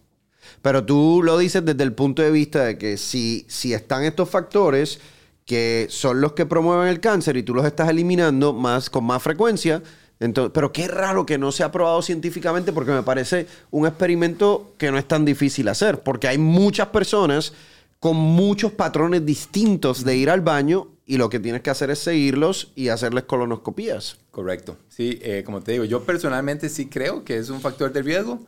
Pero 0.62 0.84
tú 0.84 1.22
lo 1.24 1.38
dices 1.38 1.64
desde 1.64 1.84
el 1.84 1.94
punto 1.94 2.22
de 2.22 2.32
vista 2.32 2.64
de 2.66 2.78
que 2.78 2.98
si, 2.98 3.46
si 3.48 3.74
están 3.74 4.04
estos 4.04 4.30
factores 4.30 5.00
que 5.46 5.86
son 5.90 6.20
los 6.20 6.34
que 6.34 6.48
promueven 6.48 6.88
el 6.88 7.00
cáncer 7.00 7.38
y 7.38 7.44
tú 7.44 7.54
los 7.54 7.66
estás 7.66 7.90
eliminando 7.90 8.54
más, 8.54 8.90
con 8.90 9.04
más 9.04 9.22
frecuencia, 9.22 9.84
entonces, 10.20 10.52
pero 10.54 10.72
qué 10.72 10.88
raro 10.88 11.26
que 11.26 11.38
no 11.38 11.52
se 11.52 11.64
ha 11.64 11.72
probado 11.72 12.02
científicamente 12.02 12.74
porque 12.74 12.92
me 12.92 13.04
parece 13.04 13.46
un 13.70 13.86
experimento 13.86 14.74
que 14.80 14.90
no 14.90 14.98
es 14.98 15.08
tan 15.08 15.26
difícil 15.26 15.68
hacer, 15.68 16.02
porque 16.02 16.28
hay 16.28 16.40
muchas 16.40 16.88
personas 16.88 17.54
con 18.00 18.16
muchos 18.16 18.72
patrones 18.72 19.26
distintos 19.26 20.04
de 20.04 20.16
ir 20.16 20.32
al 20.32 20.42
baño 20.42 20.88
y 21.06 21.18
lo 21.18 21.30
que 21.30 21.40
tienes 21.40 21.62
que 21.62 21.70
hacer 21.70 21.92
es 21.92 22.00
seguirlos 22.00 22.72
y 22.76 22.90
hacerles 22.90 23.26
colonoscopías. 23.26 24.18
Correcto. 24.32 24.78
Sí, 24.90 25.20
eh, 25.22 25.44
como 25.46 25.62
te 25.62 25.74
digo, 25.74 25.84
yo 25.86 26.04
personalmente 26.04 26.70
sí 26.70 26.88
creo 26.88 27.24
que 27.24 27.38
es 27.38 27.50
un 27.50 27.62
factor 27.62 27.92
de 27.94 28.02
riesgo. 28.02 28.40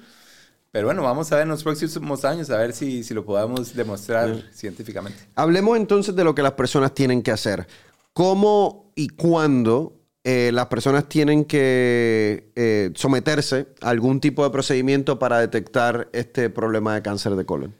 Pero 0.71 0.87
bueno, 0.87 1.01
vamos 1.01 1.31
a 1.31 1.35
ver 1.35 1.43
en 1.43 1.49
los 1.49 1.63
próximos 1.63 2.25
años 2.25 2.49
a 2.49 2.57
ver 2.57 2.73
si, 2.73 3.03
si 3.03 3.13
lo 3.13 3.25
podemos 3.25 3.73
demostrar 3.73 4.43
científicamente. 4.53 5.17
Hablemos 5.35 5.77
entonces 5.77 6.15
de 6.15 6.23
lo 6.23 6.35
que 6.35 6.41
las 6.41 6.51
personas 6.53 6.93
tienen 6.93 7.23
que 7.23 7.31
hacer. 7.31 7.67
¿Cómo 8.13 8.91
y 8.95 9.07
cuándo 9.09 9.93
eh, 10.23 10.51
las 10.53 10.65
personas 10.67 11.07
tienen 11.07 11.45
que 11.45 12.51
eh, 12.55 12.91
someterse 12.95 13.67
a 13.81 13.89
algún 13.89 14.19
tipo 14.19 14.43
de 14.43 14.49
procedimiento 14.49 15.19
para 15.19 15.39
detectar 15.39 16.09
este 16.11 16.49
problema 16.49 16.95
de 16.95 17.01
cáncer 17.01 17.35
de 17.35 17.45
colon? 17.45 17.73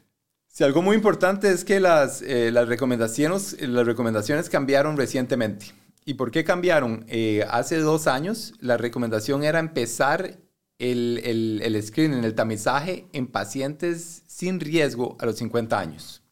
Sí, 0.58 0.64
algo 0.64 0.82
muy 0.82 0.96
importante 0.96 1.52
es 1.52 1.64
que 1.64 1.78
las, 1.78 2.20
eh, 2.20 2.50
las, 2.50 2.66
recomendaciones, 2.66 3.56
las 3.60 3.86
recomendaciones 3.86 4.50
cambiaron 4.50 4.96
recientemente. 4.96 5.66
¿Y 6.04 6.14
por 6.14 6.32
qué 6.32 6.42
cambiaron? 6.42 7.04
Eh, 7.06 7.46
hace 7.48 7.78
dos 7.78 8.08
años 8.08 8.54
la 8.58 8.76
recomendación 8.76 9.44
era 9.44 9.60
empezar 9.60 10.36
el, 10.80 11.20
el, 11.22 11.62
el 11.62 11.80
screening, 11.80 12.24
el 12.24 12.34
tamizaje 12.34 13.06
en 13.12 13.28
pacientes 13.28 14.24
sin 14.26 14.58
riesgo 14.58 15.16
a 15.20 15.26
los 15.26 15.36
50 15.36 15.78
años. 15.78 16.24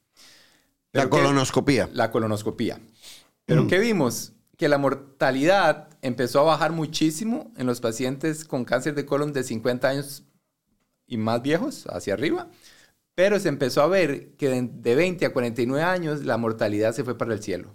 La 0.90 1.02
Pero 1.02 1.10
¿qué- 1.10 1.18
colonoscopía. 1.18 1.88
La 1.92 2.10
colonoscopía. 2.10 2.80
Pero 3.44 3.68
¿qué 3.68 3.78
vimos? 3.78 4.32
que 4.56 4.68
la 4.68 4.78
mortalidad 4.78 5.88
empezó 6.02 6.40
a 6.40 6.44
bajar 6.44 6.72
muchísimo 6.72 7.52
en 7.56 7.68
los 7.68 7.80
pacientes 7.80 8.44
con 8.44 8.64
cáncer 8.64 8.96
de 8.96 9.06
colon 9.06 9.32
de 9.32 9.44
50 9.44 9.88
años 9.88 10.24
y 11.06 11.16
más 11.16 11.42
viejos, 11.42 11.86
hacia 11.90 12.14
arriba, 12.14 12.48
pero 13.16 13.40
se 13.40 13.48
empezó 13.48 13.80
a 13.80 13.86
ver 13.86 14.36
que 14.36 14.50
de 14.62 14.94
20 14.94 15.24
a 15.24 15.32
49 15.32 15.82
años 15.82 16.22
la 16.22 16.36
mortalidad 16.36 16.92
se 16.92 17.02
fue 17.02 17.16
para 17.16 17.32
el 17.32 17.42
cielo. 17.42 17.74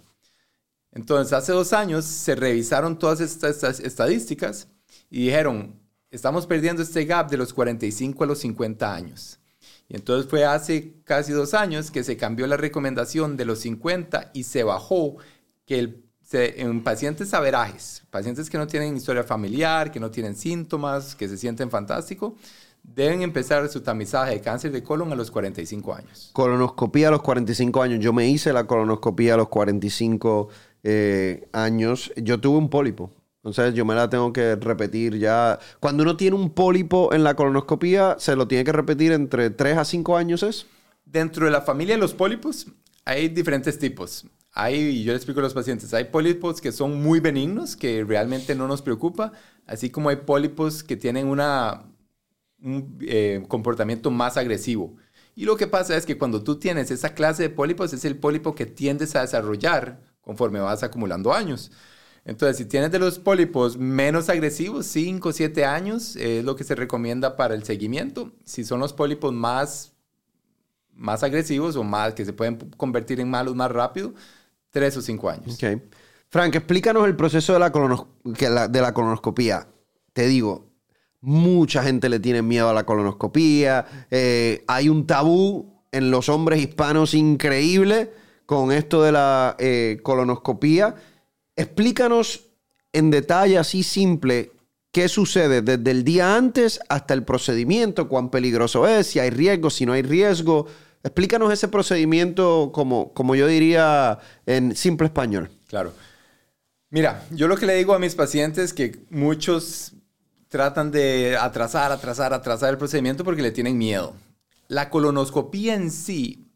Entonces, 0.92 1.32
hace 1.32 1.50
dos 1.50 1.72
años 1.72 2.04
se 2.04 2.36
revisaron 2.36 2.96
todas 2.96 3.20
estas 3.20 3.80
estadísticas 3.80 4.68
y 5.10 5.24
dijeron, 5.24 5.80
estamos 6.12 6.46
perdiendo 6.46 6.80
este 6.80 7.06
gap 7.06 7.28
de 7.28 7.38
los 7.38 7.52
45 7.52 8.22
a 8.22 8.26
los 8.28 8.38
50 8.38 8.94
años. 8.94 9.40
Y 9.88 9.96
entonces 9.96 10.30
fue 10.30 10.44
hace 10.44 11.02
casi 11.02 11.32
dos 11.32 11.54
años 11.54 11.90
que 11.90 12.04
se 12.04 12.16
cambió 12.16 12.46
la 12.46 12.56
recomendación 12.56 13.36
de 13.36 13.44
los 13.44 13.58
50 13.60 14.30
y 14.34 14.44
se 14.44 14.62
bajó 14.62 15.16
que 15.66 16.04
en 16.34 16.84
pacientes 16.84 17.34
averajes, 17.34 18.04
pacientes 18.10 18.48
que 18.48 18.58
no 18.58 18.68
tienen 18.68 18.96
historia 18.96 19.24
familiar, 19.24 19.90
que 19.90 19.98
no 19.98 20.12
tienen 20.12 20.36
síntomas, 20.36 21.16
que 21.16 21.28
se 21.28 21.36
sienten 21.36 21.68
fantástico, 21.68 22.36
deben 22.82 23.22
empezar 23.22 23.68
su 23.68 23.80
tamizaje 23.80 24.32
de 24.32 24.40
cáncer 24.40 24.72
de 24.72 24.82
colon 24.82 25.12
a 25.12 25.14
los 25.14 25.30
45 25.30 25.94
años. 25.94 26.30
Colonoscopía 26.32 27.08
a 27.08 27.10
los 27.10 27.22
45 27.22 27.82
años. 27.82 28.00
Yo 28.00 28.12
me 28.12 28.28
hice 28.28 28.52
la 28.52 28.66
colonoscopía 28.66 29.34
a 29.34 29.36
los 29.36 29.48
45 29.48 30.48
eh, 30.82 31.48
años. 31.52 32.12
Yo 32.16 32.40
tuve 32.40 32.58
un 32.58 32.68
pólipo. 32.68 33.10
Entonces 33.36 33.74
yo 33.74 33.84
me 33.84 33.94
la 33.94 34.08
tengo 34.08 34.32
que 34.32 34.54
repetir 34.56 35.18
ya. 35.18 35.58
Cuando 35.80 36.04
uno 36.04 36.16
tiene 36.16 36.36
un 36.36 36.50
pólipo 36.50 37.12
en 37.12 37.24
la 37.24 37.34
colonoscopía, 37.34 38.16
¿se 38.18 38.36
lo 38.36 38.46
tiene 38.46 38.64
que 38.64 38.72
repetir 38.72 39.12
entre 39.12 39.50
3 39.50 39.78
a 39.78 39.84
5 39.84 40.16
años 40.16 40.42
es? 40.42 40.66
Dentro 41.04 41.46
de 41.46 41.50
la 41.50 41.62
familia 41.62 41.96
de 41.96 42.00
los 42.00 42.14
pólipos 42.14 42.68
hay 43.04 43.28
diferentes 43.28 43.78
tipos. 43.78 44.26
Hay, 44.54 45.02
yo 45.02 45.12
le 45.12 45.16
explico 45.16 45.40
a 45.40 45.42
los 45.42 45.54
pacientes, 45.54 45.92
hay 45.94 46.04
pólipos 46.04 46.60
que 46.60 46.72
son 46.72 47.02
muy 47.02 47.20
benignos, 47.20 47.74
que 47.74 48.04
realmente 48.04 48.54
no 48.54 48.68
nos 48.68 48.82
preocupa, 48.82 49.32
así 49.66 49.88
como 49.88 50.10
hay 50.10 50.16
pólipos 50.16 50.84
que 50.84 50.94
tienen 50.94 51.26
una, 51.26 51.84
un 52.62 52.98
eh, 53.00 53.44
comportamiento 53.48 54.10
más 54.10 54.36
agresivo. 54.36 54.96
Y 55.34 55.44
lo 55.44 55.56
que 55.56 55.66
pasa 55.66 55.96
es 55.96 56.06
que 56.06 56.18
cuando 56.18 56.42
tú 56.42 56.58
tienes 56.58 56.90
esa 56.90 57.14
clase 57.14 57.44
de 57.44 57.50
pólipos, 57.50 57.92
es 57.92 58.04
el 58.04 58.16
pólipo 58.16 58.54
que 58.54 58.66
tiendes 58.66 59.16
a 59.16 59.22
desarrollar 59.22 60.00
conforme 60.20 60.60
vas 60.60 60.82
acumulando 60.82 61.32
años. 61.32 61.70
Entonces, 62.24 62.56
si 62.56 62.66
tienes 62.66 62.92
de 62.92 62.98
los 62.98 63.18
pólipos 63.18 63.76
menos 63.76 64.28
agresivos, 64.28 64.86
5 64.86 65.28
o 65.28 65.32
7 65.32 65.64
años, 65.64 66.14
es 66.16 66.44
lo 66.44 66.54
que 66.54 66.64
se 66.64 66.74
recomienda 66.74 67.36
para 67.36 67.54
el 67.54 67.64
seguimiento. 67.64 68.30
Si 68.44 68.64
son 68.64 68.78
los 68.78 68.92
pólipos 68.92 69.32
más, 69.32 69.92
más 70.94 71.24
agresivos 71.24 71.74
o 71.74 71.82
más 71.82 72.14
que 72.14 72.24
se 72.24 72.32
pueden 72.32 72.56
convertir 72.76 73.18
en 73.18 73.28
malos 73.28 73.56
más 73.56 73.72
rápido, 73.72 74.14
3 74.70 74.96
o 74.98 75.02
5 75.02 75.30
años. 75.30 75.58
Frank, 76.28 76.54
explícanos 76.54 77.06
el 77.06 77.16
proceso 77.16 77.52
de 77.52 77.58
la, 77.58 78.68
de 78.68 78.80
la 78.80 78.94
colonoscopía. 78.94 79.66
Te 80.12 80.26
digo, 80.28 80.71
mucha 81.22 81.82
gente 81.84 82.08
le 82.08 82.20
tiene 82.20 82.42
miedo 82.42 82.68
a 82.68 82.74
la 82.74 82.84
colonoscopía. 82.84 84.06
Eh, 84.10 84.64
hay 84.66 84.88
un 84.88 85.06
tabú 85.06 85.72
en 85.92 86.10
los 86.10 86.28
hombres 86.28 86.60
hispanos 86.60 87.14
increíble 87.14 88.10
con 88.44 88.72
esto 88.72 89.02
de 89.02 89.12
la 89.12 89.56
eh, 89.58 90.00
colonoscopía. 90.02 90.94
Explícanos 91.56 92.48
en 92.92 93.10
detalle, 93.10 93.56
así 93.56 93.82
simple, 93.82 94.52
qué 94.90 95.08
sucede 95.08 95.62
desde 95.62 95.90
el 95.90 96.04
día 96.04 96.36
antes 96.36 96.80
hasta 96.88 97.14
el 97.14 97.22
procedimiento, 97.24 98.08
cuán 98.08 98.30
peligroso 98.30 98.86
es, 98.86 99.06
si 99.06 99.20
hay 99.20 99.30
riesgo, 99.30 99.70
si 99.70 99.86
no 99.86 99.92
hay 99.92 100.02
riesgo. 100.02 100.66
Explícanos 101.04 101.52
ese 101.52 101.68
procedimiento 101.68 102.70
como, 102.72 103.12
como 103.12 103.34
yo 103.34 103.46
diría 103.46 104.18
en 104.44 104.74
simple 104.74 105.06
español. 105.06 105.50
Claro. 105.68 105.92
Mira, 106.90 107.24
yo 107.30 107.48
lo 107.48 107.56
que 107.56 107.64
le 107.66 107.76
digo 107.76 107.94
a 107.94 107.98
mis 107.98 108.14
pacientes 108.14 108.74
que 108.74 109.04
muchos 109.08 109.94
tratan 110.52 110.90
de 110.90 111.38
atrasar, 111.40 111.92
atrasar, 111.92 112.34
atrasar 112.34 112.68
el 112.68 112.76
procedimiento 112.76 113.24
porque 113.24 113.40
le 113.40 113.52
tienen 113.52 113.78
miedo. 113.78 114.12
La 114.68 114.90
colonoscopía 114.90 115.74
en 115.74 115.90
sí 115.90 116.46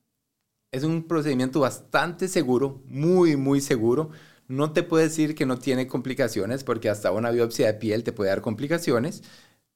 es 0.71 0.85
un 0.85 1.05
procedimiento 1.05 1.61
bastante 1.61 2.29
seguro, 2.29 2.83
muy, 2.85 3.37
muy 3.37 3.63
seguro. 3.63 4.11
No 4.49 4.75
te 4.75 4.83
puedo 4.83 5.03
decir 5.03 5.35
que 5.35 5.47
no 5.47 5.59
tiene 5.59 5.87
complicaciones 5.87 6.63
porque 6.63 6.91
hasta 6.91 7.11
una 7.11 7.31
biopsia 7.31 7.69
de 7.69 7.75
piel 7.79 8.05
te 8.05 8.13
puede 8.13 8.29
dar 8.29 8.43
complicaciones, 8.43 9.23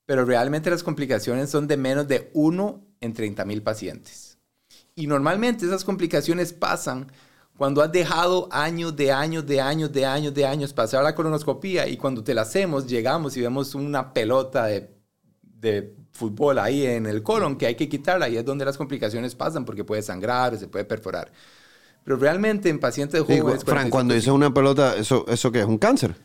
pero 0.05 0.27
realmente 0.27 0.69
las 0.69 0.83
complicaciones 0.83 1.49
son 1.49 1.67
de 1.67 1.79
menos 1.79 2.07
de 2.07 2.31
1 2.35 2.87
en 3.01 3.15
30 3.15 3.47
mil 3.47 3.63
pacientes. 3.63 4.37
Y 4.95 5.07
normalmente 5.07 5.65
esas 5.65 5.83
complicaciones 5.83 6.53
pasan 6.53 7.11
cuando 7.61 7.83
has 7.83 7.93
dejado 7.93 8.49
años 8.51 8.97
de 8.97 9.13
años 9.13 9.45
de 9.45 9.61
años 9.61 9.93
de 9.93 10.07
años 10.07 10.33
de 10.33 10.47
años 10.47 10.73
pasar 10.73 11.05
la 11.05 11.15
colonoscopía 11.15 11.87
y 11.87 11.99
cuando 11.99 12.25
te 12.25 12.33
la 12.33 12.41
hacemos 12.41 12.87
llegamos 12.87 13.37
y 13.37 13.43
vemos 13.43 13.75
una 13.75 14.15
pelota 14.15 14.65
de, 14.65 14.89
de 15.43 15.95
fútbol 16.11 16.59
ahí 16.59 16.87
en 16.87 17.05
el 17.05 17.23
colon 17.23 17.59
que 17.59 17.67
hay 17.67 17.75
que 17.75 17.87
quitarla 17.87 18.31
y 18.31 18.39
es 18.39 18.47
donde 18.47 18.65
las 18.65 18.79
complicaciones 18.79 19.35
pasan 19.35 19.67
porque 19.67 19.85
puede 19.85 20.01
sangrar 20.01 20.57
se 20.57 20.69
puede 20.69 20.87
perforar. 20.87 21.31
Pero 22.03 22.17
realmente 22.17 22.71
en 22.71 22.81
pacientes 22.81 23.21
jóvenes... 23.21 23.63
Frank, 23.63 23.91
cuando 23.91 24.15
dice 24.15 24.31
una 24.31 24.55
pelota, 24.55 24.97
¿eso, 24.97 25.27
¿eso 25.29 25.53
qué 25.53 25.61
es? 25.61 25.67
¿Un 25.67 25.77
cáncer? 25.77 26.17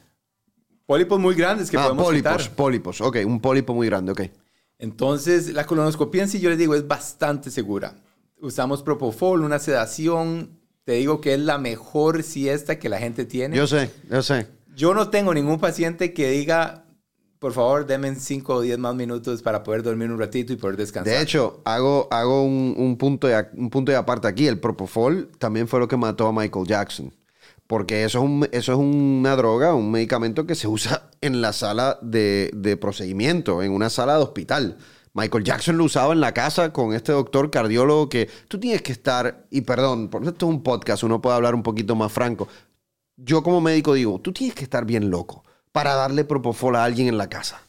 Pólipos 0.85 1.19
muy 1.19 1.35
grandes 1.35 1.69
que 1.69 1.75
ah, 1.75 1.83
podemos 1.83 2.05
pólipos, 2.05 2.43
quitar. 2.43 2.55
pólipos. 2.55 3.01
Ok, 3.01 3.17
un 3.25 3.41
pólipo 3.41 3.73
muy 3.73 3.87
grande, 3.87 4.13
ok. 4.13 4.21
Entonces, 4.79 5.51
la 5.51 5.65
colonoscopia 5.65 6.23
en 6.23 6.29
sí, 6.29 6.39
yo 6.39 6.49
les 6.49 6.57
digo, 6.57 6.75
es 6.75 6.87
bastante 6.87 7.51
segura. 7.51 7.93
Usamos 8.39 8.81
propofol, 8.83 9.41
una 9.41 9.59
sedación. 9.59 10.54
Te 10.85 10.93
digo 10.93 11.19
que 11.19 11.33
es 11.33 11.39
la 11.39 11.57
mejor 11.57 12.21
siesta 12.21 12.77
que 12.77 12.89
la 12.89 12.99
gente 12.99 13.25
tiene. 13.25 13.57
Yo 13.57 13.65
sé, 13.65 13.89
yo 14.07 14.21
sé. 14.21 14.47
Yo 14.75 14.93
no 14.93 15.09
tengo 15.09 15.33
ningún 15.33 15.59
paciente 15.59 16.13
que 16.13 16.29
diga, 16.29 16.85
por 17.39 17.53
favor, 17.53 17.87
denme 17.87 18.13
5 18.13 18.53
o 18.53 18.61
10 18.61 18.77
más 18.77 18.93
minutos 18.93 19.41
para 19.41 19.63
poder 19.63 19.81
dormir 19.81 20.11
un 20.11 20.19
ratito 20.19 20.53
y 20.53 20.57
poder 20.57 20.77
descansar. 20.77 21.11
De 21.11 21.21
hecho, 21.21 21.61
hago, 21.65 22.07
hago 22.11 22.43
un, 22.43 22.97
punto 22.99 23.25
de, 23.25 23.47
un 23.53 23.71
punto 23.71 23.91
de 23.91 23.97
aparte 23.97 24.27
aquí. 24.27 24.45
El 24.45 24.59
Propofol 24.59 25.31
también 25.39 25.67
fue 25.67 25.79
lo 25.79 25.87
que 25.87 25.97
mató 25.97 26.27
a 26.27 26.31
Michael 26.31 26.67
Jackson. 26.67 27.11
Porque 27.65 28.03
eso 28.03 28.19
es, 28.19 28.23
un, 28.23 28.47
eso 28.51 28.73
es 28.73 28.77
una 28.77 29.35
droga, 29.35 29.73
un 29.73 29.89
medicamento 29.89 30.45
que 30.45 30.53
se 30.53 30.67
usa 30.67 31.09
en 31.21 31.41
la 31.41 31.51
sala 31.51 31.97
de, 32.03 32.51
de 32.53 32.77
procedimiento, 32.77 33.63
en 33.63 33.71
una 33.71 33.89
sala 33.89 34.17
de 34.17 34.23
hospital. 34.23 34.77
Michael 35.15 35.45
Jackson 35.45 35.77
lo 35.77 35.85
usaba 35.85 36.11
en 36.11 36.19
la 36.19 36.33
casa 36.33 36.73
con 36.73 36.93
este 36.93 37.13
doctor 37.13 37.49
cardiólogo 37.49 38.09
que 38.09 38.29
tú 38.49 38.59
tienes 38.59 38.81
que 38.81 38.91
estar, 38.91 39.47
y 39.49 39.61
perdón, 39.61 40.09
porque 40.09 40.27
esto 40.27 40.45
es 40.45 40.49
un 40.53 40.61
podcast, 40.61 41.03
uno 41.03 41.21
puede 41.21 41.37
hablar 41.37 41.55
un 41.55 41.63
poquito 41.63 41.95
más 41.95 42.11
franco. 42.11 42.49
Yo 43.15 43.41
como 43.41 43.61
médico 43.61 43.93
digo, 43.93 44.19
tú 44.19 44.33
tienes 44.33 44.55
que 44.55 44.65
estar 44.65 44.85
bien 44.85 45.09
loco 45.09 45.45
para 45.71 45.95
darle 45.95 46.25
propofol 46.25 46.75
a 46.75 46.83
alguien 46.83 47.07
en 47.07 47.17
la 47.17 47.29
casa. 47.29 47.61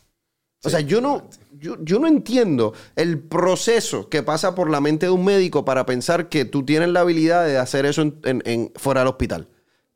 O 0.64 0.70
sea, 0.70 0.80
yo 0.80 1.00
no, 1.00 1.28
yo, 1.52 1.76
yo, 1.84 2.00
no 2.00 2.08
entiendo 2.08 2.74
el 2.96 3.20
proceso 3.20 4.08
que 4.08 4.24
pasa 4.24 4.56
por 4.56 4.68
la 4.68 4.80
mente 4.80 5.06
de 5.06 5.12
un 5.12 5.24
médico 5.24 5.64
para 5.64 5.86
pensar 5.86 6.28
que 6.28 6.44
tú 6.44 6.64
tienes 6.64 6.88
la 6.88 7.00
habilidad 7.00 7.46
de 7.46 7.58
hacer 7.58 7.86
eso 7.86 8.02
en, 8.02 8.72
fuera 8.74 9.02
del 9.02 9.08
hospital. 9.08 9.48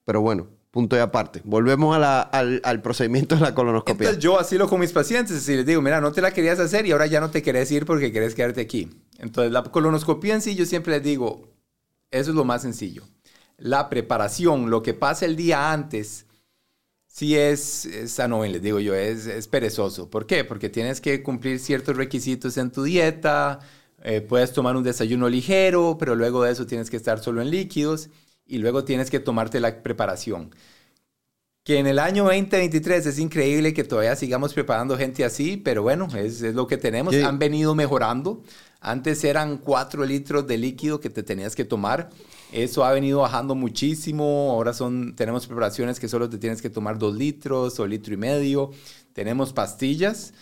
Pero 0.05 0.21
bueno, 0.21 0.47
punto 0.71 0.97
de 0.97 1.03
aparte. 1.03 1.41
Volvemos 1.45 1.97
al, 2.01 2.83
procedimiento 2.83 3.35
de 3.35 3.41
la 3.41 3.55
colonoscopia. 3.55 4.09
Entonces 4.09 4.23
yo 4.23 4.39
así 4.39 4.57
lo 4.57 4.69
con 4.69 4.81
mis 4.81 4.93
pacientes. 4.93 5.49
Y 5.49 5.57
les 5.57 5.67
digo, 5.67 5.83
mira, 5.83 6.01
no 6.01 6.13
te 6.13 6.21
la 6.21 6.33
querías 6.33 6.61
hacer 6.61 6.87
y 6.87 6.93
ahora 6.93 7.07
ya 7.07 7.21
no 7.21 7.31
te 7.31 7.43
querés 7.43 7.71
ir 7.73 7.87
porque 7.87 8.13
querés 8.13 8.35
quedarte 8.35 8.61
aquí. 8.61 8.89
Entonces 9.19 9.53
la 9.53 9.63
colonoscopia 9.65 10.35
en 10.35 10.43
sí, 10.43 10.55
yo 10.55 10.67
siempre 10.67 10.95
les 10.95 11.03
digo, 11.03 11.49
eso 12.11 12.31
es 12.31 12.37
lo 12.37 12.45
más 12.45 12.63
sencillo. 12.63 13.05
La 13.57 13.89
preparación, 13.91 14.71
lo 14.71 14.83
que 14.83 14.95
pasa 14.95 15.27
el 15.27 15.37
día 15.37 15.73
antes 15.73 16.27
sí 17.07 17.37
es, 17.37 17.89
sano, 18.07 18.45
les 18.45 18.63
digo 18.63 18.79
yo, 18.79 18.95
es, 18.95 19.27
es, 19.27 19.49
perezoso. 19.49 20.09
¿Por 20.09 20.27
qué? 20.27 20.45
Porque 20.45 20.71
tienes 20.71 21.01
que 21.01 21.23
cumplir 21.23 21.59
ciertos 21.59 21.97
requisitos 21.97 22.57
en 22.57 22.71
tu 22.71 22.85
dieta, 22.85 23.59
eh, 24.03 24.23
puedes 24.23 24.53
tomar 24.53 24.77
un 24.77 24.85
desayuno 24.85 25.29
ligero, 25.29 25.97
pero 25.99 26.15
luego 26.15 26.45
de 26.45 26.53
eso 26.53 26.65
tienes 26.67 26.89
que 26.89 26.97
estar 26.97 27.19
solo 27.19 27.43
en 27.43 27.51
líquidos 27.51 28.09
y 28.51 28.59
luego 28.59 28.85
tienes 28.85 29.11
que 29.11 29.21
tomarte 29.21 29.61
la 29.61 29.83
preparación. 29.83 30.51
Que 31.63 31.79
en 31.79 31.87
el 31.87 31.99
año 31.99 32.25
2023 32.25 33.07
es 33.07 33.19
increíble 33.19 33.73
que 33.73 33.85
todavía 33.85 34.17
sigamos 34.17 34.55
preparando 34.55 34.97
gente 34.97 35.25
así, 35.25 35.57
pero 35.57 35.83
bueno, 35.83 36.09
es, 36.17 36.43
es 36.43 36.55
lo 36.55 36.67
que 36.67 36.79
tenemos. 36.79 37.15
Han 37.15 37.39
venido 37.39 37.75
mejorando. 37.75 38.43
Antes 38.81 39.23
eran 39.25 39.59
4 39.59 40.05
litros 40.05 40.47
de 40.47 40.57
líquido 40.57 41.01
que 41.01 41.11
te 41.11 41.23
tenías 41.23 41.55
que 41.55 41.65
tomar. 41.65 42.11
Eso 42.51 42.83
ha 42.85 42.93
venido 42.93 43.21
bajando 43.21 43.55
muchísimo. 43.55 44.51
Ahora 44.51 44.73
son, 44.73 45.15
tenemos 45.15 45.47
preparaciones 45.47 46.01
que 46.01 46.09
solo 46.09 46.29
te 46.29 46.39
tienes 46.39 46.61
que 46.63 46.71
tomar 46.71 46.99
2 46.99 47.15
litros 47.15 47.79
o 47.79 47.87
litro 47.87 48.15
y 48.15 48.17
medio. 48.17 48.71
Tenemos 49.13 49.53
pastillas. 49.53 50.33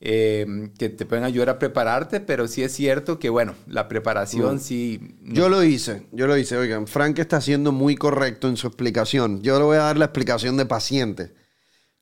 Eh, 0.00 0.70
que 0.78 0.90
te 0.90 1.06
pueden 1.06 1.24
ayudar 1.24 1.48
a 1.48 1.58
prepararte, 1.58 2.20
pero 2.20 2.46
sí 2.46 2.62
es 2.62 2.72
cierto 2.72 3.18
que, 3.18 3.30
bueno, 3.30 3.54
la 3.66 3.88
preparación 3.88 4.60
sí... 4.60 5.16
Yo 5.22 5.48
lo 5.48 5.64
hice, 5.64 6.06
yo 6.12 6.26
lo 6.26 6.36
hice. 6.36 6.56
Oigan, 6.56 6.86
Frank 6.86 7.18
está 7.18 7.40
siendo 7.40 7.72
muy 7.72 7.96
correcto 7.96 8.48
en 8.48 8.56
su 8.56 8.66
explicación. 8.66 9.40
Yo 9.42 9.58
le 9.58 9.64
voy 9.64 9.76
a 9.76 9.82
dar 9.82 9.96
la 9.96 10.06
explicación 10.06 10.56
de 10.56 10.66
paciente. 10.66 11.32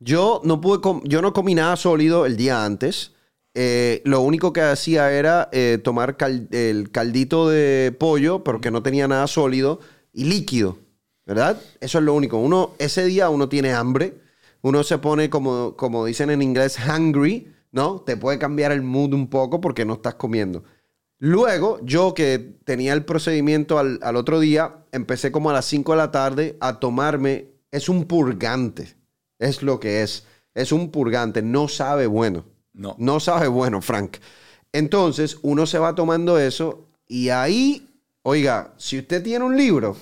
Yo 0.00 0.40
no 0.44 0.60
pude, 0.60 0.80
yo 1.04 1.22
no 1.22 1.32
comí 1.32 1.54
nada 1.54 1.76
sólido 1.76 2.26
el 2.26 2.36
día 2.36 2.64
antes. 2.64 3.12
Eh, 3.54 4.02
lo 4.04 4.20
único 4.20 4.52
que 4.52 4.62
hacía 4.62 5.12
era 5.12 5.48
eh, 5.52 5.78
tomar 5.82 6.16
el 6.50 6.90
caldito 6.90 7.48
de 7.48 7.94
pollo, 7.98 8.42
pero 8.42 8.60
que 8.60 8.70
no 8.70 8.82
tenía 8.82 9.06
nada 9.06 9.26
sólido 9.28 9.78
y 10.12 10.24
líquido. 10.24 10.78
¿verdad? 11.26 11.60
Eso 11.80 11.98
es 11.98 12.04
lo 12.04 12.14
único. 12.14 12.38
Uno, 12.38 12.74
ese 12.78 13.04
día 13.04 13.28
uno 13.30 13.48
tiene 13.48 13.72
hambre, 13.72 14.14
uno 14.60 14.82
se 14.82 14.98
pone 14.98 15.30
como, 15.30 15.76
como 15.76 16.04
dicen 16.04 16.30
en 16.30 16.42
inglés, 16.42 16.78
hungry, 16.78 17.52
¿no? 17.72 18.00
Te 18.02 18.16
puede 18.16 18.38
cambiar 18.38 18.70
el 18.70 18.82
mood 18.82 19.12
un 19.14 19.28
poco 19.28 19.60
porque 19.60 19.84
no 19.84 19.94
estás 19.94 20.14
comiendo. 20.14 20.62
Luego, 21.18 21.80
yo 21.82 22.14
que 22.14 22.38
tenía 22.64 22.92
el 22.92 23.04
procedimiento 23.04 23.78
al, 23.78 23.98
al 24.02 24.16
otro 24.16 24.40
día, 24.40 24.84
empecé 24.92 25.32
como 25.32 25.50
a 25.50 25.52
las 25.52 25.64
5 25.66 25.92
de 25.92 25.98
la 25.98 26.10
tarde 26.10 26.56
a 26.60 26.78
tomarme, 26.78 27.48
es 27.70 27.88
un 27.88 28.04
purgante, 28.04 28.96
es 29.38 29.62
lo 29.62 29.80
que 29.80 30.02
es, 30.02 30.26
es 30.54 30.72
un 30.72 30.90
purgante, 30.90 31.42
no 31.42 31.68
sabe 31.68 32.06
bueno. 32.06 32.44
No. 32.72 32.96
No 32.98 33.20
sabe 33.20 33.48
bueno, 33.48 33.82
Frank. 33.82 34.16
Entonces, 34.72 35.38
uno 35.42 35.66
se 35.66 35.78
va 35.78 35.94
tomando 35.94 36.38
eso 36.38 36.88
y 37.06 37.28
ahí, 37.28 37.88
oiga, 38.22 38.72
si 38.78 38.98
usted 38.98 39.22
tiene 39.22 39.44
un 39.44 39.56
libro, 39.56 39.96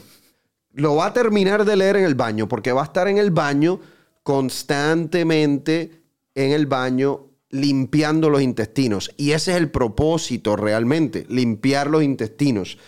lo 0.72 0.94
va 0.94 1.06
a 1.06 1.12
terminar 1.12 1.64
de 1.64 1.76
leer 1.76 1.96
en 1.96 2.04
el 2.04 2.14
baño, 2.14 2.48
porque 2.48 2.72
va 2.72 2.82
a 2.82 2.84
estar 2.84 3.08
en 3.08 3.18
el 3.18 3.30
baño 3.32 3.80
constantemente 4.22 6.02
en 6.34 6.52
el 6.52 6.66
baño 6.66 7.29
limpiando 7.50 8.30
los 8.30 8.42
intestinos. 8.42 9.10
Y 9.16 9.32
ese 9.32 9.52
es 9.52 9.56
el 9.58 9.70
propósito 9.70 10.56
realmente, 10.56 11.26
limpiar 11.28 11.88
los 11.88 12.02
intestinos. 12.02 12.78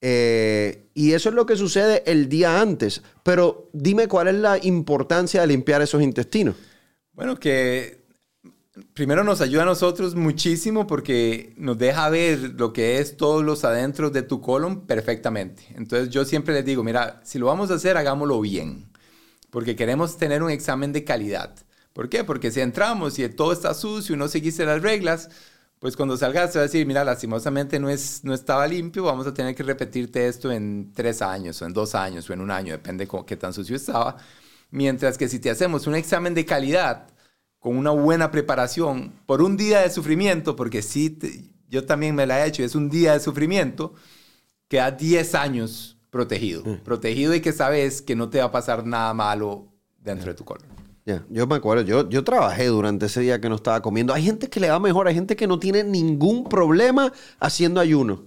Eh, 0.00 0.88
y 0.94 1.12
eso 1.12 1.28
es 1.28 1.34
lo 1.34 1.46
que 1.46 1.56
sucede 1.56 2.02
el 2.06 2.28
día 2.28 2.60
antes. 2.60 3.02
Pero 3.22 3.70
dime 3.72 4.08
cuál 4.08 4.28
es 4.28 4.34
la 4.34 4.58
importancia 4.62 5.40
de 5.40 5.46
limpiar 5.46 5.82
esos 5.82 6.02
intestinos. 6.02 6.56
Bueno, 7.12 7.38
que 7.38 8.02
primero 8.94 9.22
nos 9.22 9.40
ayuda 9.40 9.62
a 9.62 9.66
nosotros 9.66 10.14
muchísimo 10.14 10.86
porque 10.86 11.52
nos 11.56 11.78
deja 11.78 12.08
ver 12.08 12.54
lo 12.56 12.72
que 12.72 12.98
es 12.98 13.16
todos 13.16 13.44
los 13.44 13.64
adentros 13.64 14.12
de 14.12 14.22
tu 14.22 14.40
colon 14.40 14.86
perfectamente. 14.86 15.62
Entonces 15.76 16.10
yo 16.10 16.24
siempre 16.24 16.54
les 16.54 16.64
digo, 16.64 16.82
mira, 16.82 17.20
si 17.24 17.38
lo 17.38 17.46
vamos 17.46 17.70
a 17.70 17.74
hacer, 17.74 17.96
hagámoslo 17.96 18.40
bien, 18.40 18.90
porque 19.50 19.76
queremos 19.76 20.16
tener 20.16 20.42
un 20.42 20.50
examen 20.50 20.92
de 20.92 21.04
calidad. 21.04 21.54
¿Por 21.92 22.08
qué? 22.08 22.24
Porque 22.24 22.50
si 22.50 22.60
entramos 22.60 23.18
y 23.18 23.28
todo 23.28 23.52
está 23.52 23.74
sucio 23.74 24.14
y 24.14 24.18
no 24.18 24.28
seguiste 24.28 24.64
las 24.64 24.82
reglas, 24.82 25.28
pues 25.78 25.96
cuando 25.96 26.16
salgas 26.16 26.52
te 26.52 26.58
va 26.58 26.62
a 26.62 26.66
decir, 26.66 26.86
mira, 26.86 27.04
lastimosamente 27.04 27.80
no, 27.80 27.88
es, 27.90 28.22
no 28.22 28.34
estaba 28.34 28.66
limpio, 28.66 29.02
vamos 29.02 29.26
a 29.26 29.34
tener 29.34 29.54
que 29.54 29.62
repetirte 29.62 30.28
esto 30.28 30.52
en 30.52 30.92
tres 30.94 31.20
años 31.22 31.60
o 31.60 31.66
en 31.66 31.72
dos 31.72 31.94
años 31.94 32.30
o 32.30 32.32
en 32.32 32.40
un 32.40 32.50
año, 32.50 32.72
depende 32.72 33.06
de 33.06 33.24
qué 33.26 33.36
tan 33.36 33.52
sucio 33.52 33.76
estaba. 33.76 34.16
Mientras 34.70 35.18
que 35.18 35.28
si 35.28 35.38
te 35.38 35.50
hacemos 35.50 35.86
un 35.86 35.94
examen 35.94 36.34
de 36.34 36.46
calidad, 36.46 37.08
con 37.58 37.76
una 37.76 37.90
buena 37.90 38.30
preparación, 38.30 39.12
por 39.26 39.42
un 39.42 39.56
día 39.56 39.80
de 39.80 39.90
sufrimiento, 39.90 40.56
porque 40.56 40.82
sí, 40.82 41.10
te, 41.10 41.50
yo 41.68 41.84
también 41.84 42.14
me 42.14 42.26
la 42.26 42.44
he 42.44 42.48
hecho, 42.48 42.62
es 42.62 42.74
un 42.74 42.88
día 42.88 43.14
de 43.14 43.20
sufrimiento, 43.20 43.94
queda 44.68 44.90
10 44.90 45.34
años 45.34 45.96
protegido. 46.10 46.62
Mm. 46.64 46.76
Protegido 46.84 47.34
y 47.34 47.40
que 47.40 47.52
sabes 47.52 48.02
que 48.02 48.14
no 48.14 48.30
te 48.30 48.38
va 48.38 48.44
a 48.44 48.52
pasar 48.52 48.86
nada 48.86 49.12
malo 49.14 49.68
dentro 49.98 50.28
de 50.28 50.34
tu 50.34 50.44
colon. 50.44 50.81
Yeah, 51.04 51.24
yo 51.30 51.48
me 51.48 51.56
acuerdo, 51.56 51.82
yo, 51.82 52.08
yo 52.08 52.22
trabajé 52.22 52.66
durante 52.66 53.06
ese 53.06 53.20
día 53.20 53.40
que 53.40 53.48
no 53.48 53.56
estaba 53.56 53.82
comiendo. 53.82 54.14
Hay 54.14 54.22
gente 54.22 54.48
que 54.48 54.60
le 54.60 54.70
va 54.70 54.78
mejor, 54.78 55.08
hay 55.08 55.14
gente 55.14 55.34
que 55.34 55.48
no 55.48 55.58
tiene 55.58 55.82
ningún 55.82 56.44
problema 56.44 57.12
haciendo 57.40 57.80
ayuno. 57.80 58.24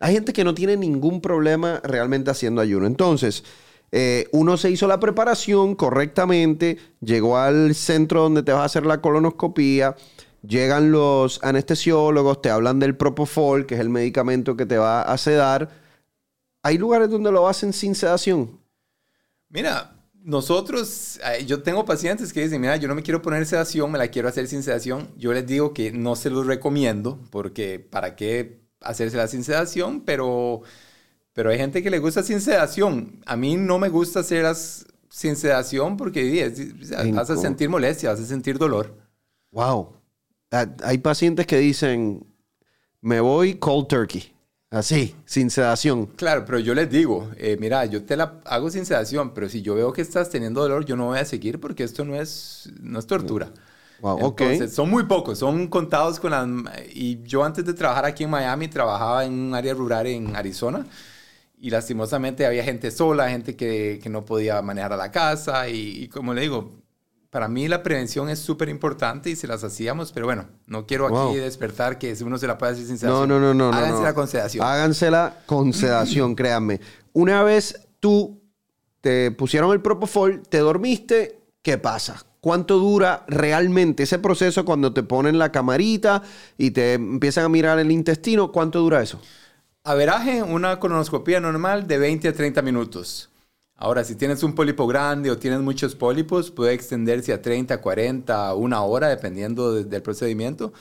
Hay 0.00 0.14
gente 0.14 0.32
que 0.32 0.44
no 0.44 0.54
tiene 0.54 0.76
ningún 0.76 1.20
problema 1.20 1.80
realmente 1.84 2.30
haciendo 2.30 2.62
ayuno. 2.62 2.86
Entonces, 2.86 3.44
eh, 3.92 4.26
uno 4.32 4.56
se 4.56 4.70
hizo 4.70 4.86
la 4.88 5.00
preparación 5.00 5.74
correctamente, 5.74 6.78
llegó 7.00 7.36
al 7.38 7.74
centro 7.74 8.22
donde 8.22 8.42
te 8.42 8.52
vas 8.52 8.62
a 8.62 8.64
hacer 8.64 8.86
la 8.86 9.00
colonoscopía, 9.00 9.94
llegan 10.42 10.92
los 10.92 11.42
anestesiólogos, 11.42 12.42
te 12.42 12.50
hablan 12.50 12.80
del 12.80 12.96
Propofol, 12.96 13.66
que 13.66 13.74
es 13.74 13.80
el 13.80 13.90
medicamento 13.90 14.56
que 14.56 14.66
te 14.66 14.78
va 14.78 15.02
a 15.02 15.16
sedar. 15.18 15.70
¿Hay 16.62 16.78
lugares 16.78 17.10
donde 17.10 17.30
lo 17.30 17.46
hacen 17.46 17.72
sin 17.72 17.94
sedación? 17.94 18.58
Mira, 19.48 19.94
nosotros, 20.24 21.20
yo 21.46 21.62
tengo 21.62 21.84
pacientes 21.84 22.32
que 22.32 22.42
dicen, 22.42 22.60
mira, 22.60 22.76
yo 22.76 22.88
no 22.88 22.94
me 22.94 23.02
quiero 23.02 23.22
poner 23.22 23.46
sedación, 23.46 23.92
me 23.92 23.98
la 23.98 24.08
quiero 24.08 24.28
hacer 24.28 24.48
sin 24.48 24.62
sedación. 24.62 25.08
Yo 25.16 25.32
les 25.32 25.46
digo 25.46 25.74
que 25.74 25.92
no 25.92 26.16
se 26.16 26.30
los 26.30 26.46
recomiendo, 26.46 27.20
porque 27.30 27.78
¿para 27.78 28.16
qué 28.16 28.62
hacérsela 28.80 29.28
sin 29.28 29.44
sedación? 29.44 30.00
Pero 30.00 30.62
pero 31.34 31.50
hay 31.50 31.58
gente 31.58 31.82
que 31.82 31.90
le 31.90 31.98
gusta 31.98 32.22
sin 32.22 32.40
sedación. 32.40 33.20
A 33.26 33.36
mí 33.36 33.56
no 33.56 33.78
me 33.78 33.88
gusta 33.88 34.20
hacerlas 34.20 34.86
sin 35.10 35.36
sedación 35.36 35.96
porque 35.96 36.50
vas 37.12 37.28
a 37.28 37.36
sentir 37.36 37.68
molestia, 37.68 38.10
vas 38.10 38.20
a 38.20 38.24
sentir 38.24 38.56
dolor. 38.56 38.96
Wow. 39.50 39.94
Hay 40.84 40.98
pacientes 40.98 41.46
que 41.46 41.58
dicen, 41.58 42.24
me 43.00 43.20
voy 43.20 43.54
cold 43.54 43.88
turkey. 43.88 44.33
Así, 44.74 45.14
sin 45.24 45.50
sedación. 45.50 46.06
Claro, 46.16 46.44
pero 46.44 46.58
yo 46.58 46.74
les 46.74 46.90
digo, 46.90 47.30
eh, 47.36 47.56
mira, 47.60 47.84
yo 47.86 48.04
te 48.04 48.16
la 48.16 48.40
hago 48.44 48.70
sin 48.70 48.84
sedación, 48.84 49.32
pero 49.32 49.48
si 49.48 49.62
yo 49.62 49.76
veo 49.76 49.92
que 49.92 50.02
estás 50.02 50.30
teniendo 50.30 50.62
dolor, 50.62 50.84
yo 50.84 50.96
no 50.96 51.06
voy 51.06 51.18
a 51.20 51.24
seguir 51.24 51.60
porque 51.60 51.84
esto 51.84 52.04
no 52.04 52.16
es, 52.16 52.72
no 52.80 52.98
es 52.98 53.06
tortura. 53.06 53.52
Wow, 54.00 54.18
Entonces, 54.36 54.74
son 54.74 54.90
muy 54.90 55.04
pocos, 55.04 55.38
son 55.38 55.68
contados 55.68 56.18
con 56.18 56.32
las... 56.32 56.48
Y 56.92 57.22
yo 57.22 57.44
antes 57.44 57.64
de 57.64 57.72
trabajar 57.72 58.04
aquí 58.04 58.24
en 58.24 58.30
Miami, 58.30 58.66
trabajaba 58.66 59.24
en 59.24 59.32
un 59.32 59.54
área 59.54 59.74
rural 59.74 60.08
en 60.08 60.34
Arizona 60.34 60.84
y 61.60 61.70
lastimosamente 61.70 62.44
había 62.44 62.64
gente 62.64 62.90
sola, 62.90 63.30
gente 63.30 63.54
que, 63.54 64.00
que 64.02 64.08
no 64.10 64.24
podía 64.24 64.60
manejar 64.60 64.92
a 64.92 64.96
la 64.96 65.12
casa 65.12 65.68
y, 65.68 66.08
como 66.08 66.34
le 66.34 66.42
digo, 66.42 66.83
para 67.34 67.48
mí 67.48 67.66
la 67.66 67.82
prevención 67.82 68.28
es 68.28 68.38
súper 68.38 68.68
importante 68.68 69.28
y 69.28 69.34
se 69.34 69.48
las 69.48 69.64
hacíamos, 69.64 70.12
pero 70.12 70.24
bueno, 70.24 70.46
no 70.68 70.86
quiero 70.86 71.08
aquí 71.08 71.36
despertar 71.36 71.98
que 71.98 72.16
uno 72.24 72.38
se 72.38 72.46
la 72.46 72.56
puede 72.56 72.74
hacer 72.74 72.86
sin 72.86 72.96
sedación. 72.96 73.28
No, 73.28 73.40
no, 73.40 73.52
no, 73.52 73.72
no. 73.72 73.76
Hágansela 73.76 74.10
no. 74.10 74.14
con 74.14 74.28
sedación. 74.28 74.64
Hágansela 74.64 75.38
con 75.44 75.72
sedación, 75.72 76.34
créanme. 76.36 76.80
Una 77.12 77.42
vez 77.42 77.88
tú 77.98 78.40
te 79.00 79.32
pusieron 79.32 79.72
el 79.72 79.80
Propofol, 79.80 80.44
te 80.48 80.58
dormiste, 80.58 81.40
¿qué 81.60 81.76
pasa? 81.76 82.24
¿Cuánto 82.38 82.78
dura 82.78 83.24
realmente 83.26 84.04
ese 84.04 84.20
proceso 84.20 84.64
cuando 84.64 84.94
te 84.94 85.02
ponen 85.02 85.36
la 85.36 85.50
camarita 85.50 86.22
y 86.56 86.70
te 86.70 86.92
empiezan 86.92 87.46
a 87.46 87.48
mirar 87.48 87.80
el 87.80 87.90
intestino? 87.90 88.52
¿Cuánto 88.52 88.78
dura 88.78 89.02
eso? 89.02 89.20
Averaje, 89.82 90.44
una 90.44 90.78
colonoscopia 90.78 91.40
normal 91.40 91.88
de 91.88 91.98
20 91.98 92.28
a 92.28 92.32
30 92.32 92.62
minutos. 92.62 93.28
Ahora, 93.76 94.04
si 94.04 94.14
tienes 94.14 94.42
un 94.42 94.54
pólipo 94.54 94.86
grande 94.86 95.30
o 95.30 95.38
tienes 95.38 95.60
muchos 95.60 95.94
pólipos, 95.94 96.50
puede 96.50 96.74
extenderse 96.74 97.32
a 97.32 97.42
30, 97.42 97.80
40, 97.80 98.54
una 98.54 98.82
hora, 98.82 99.08
dependiendo 99.08 99.74
de, 99.74 99.84
del 99.84 100.02
procedimiento. 100.02 100.72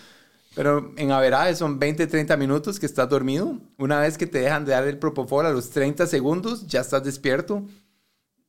Pero 0.55 0.93
en 0.97 1.11
averaje 1.11 1.55
son 1.55 1.79
20, 1.79 2.05
30 2.05 2.37
minutos 2.37 2.79
que 2.79 2.85
estás 2.85 3.09
dormido. 3.09 3.57
Una 3.77 3.99
vez 3.99 4.17
que 4.17 4.27
te 4.27 4.39
dejan 4.39 4.65
de 4.65 4.73
dar 4.73 4.87
el 4.87 4.99
propofol 4.99 5.45
a 5.45 5.51
los 5.51 5.71
30 5.71 6.05
segundos, 6.05 6.67
ya 6.67 6.81
estás 6.81 7.03
despierto. 7.03 7.65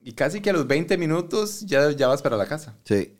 Y 0.00 0.12
casi 0.12 0.42
que 0.42 0.50
a 0.50 0.52
los 0.52 0.66
20 0.66 0.98
minutos 0.98 1.62
ya, 1.62 1.90
ya 1.92 2.08
vas 2.08 2.20
para 2.20 2.36
la 2.36 2.46
casa. 2.46 2.76
Sí. 2.84 3.16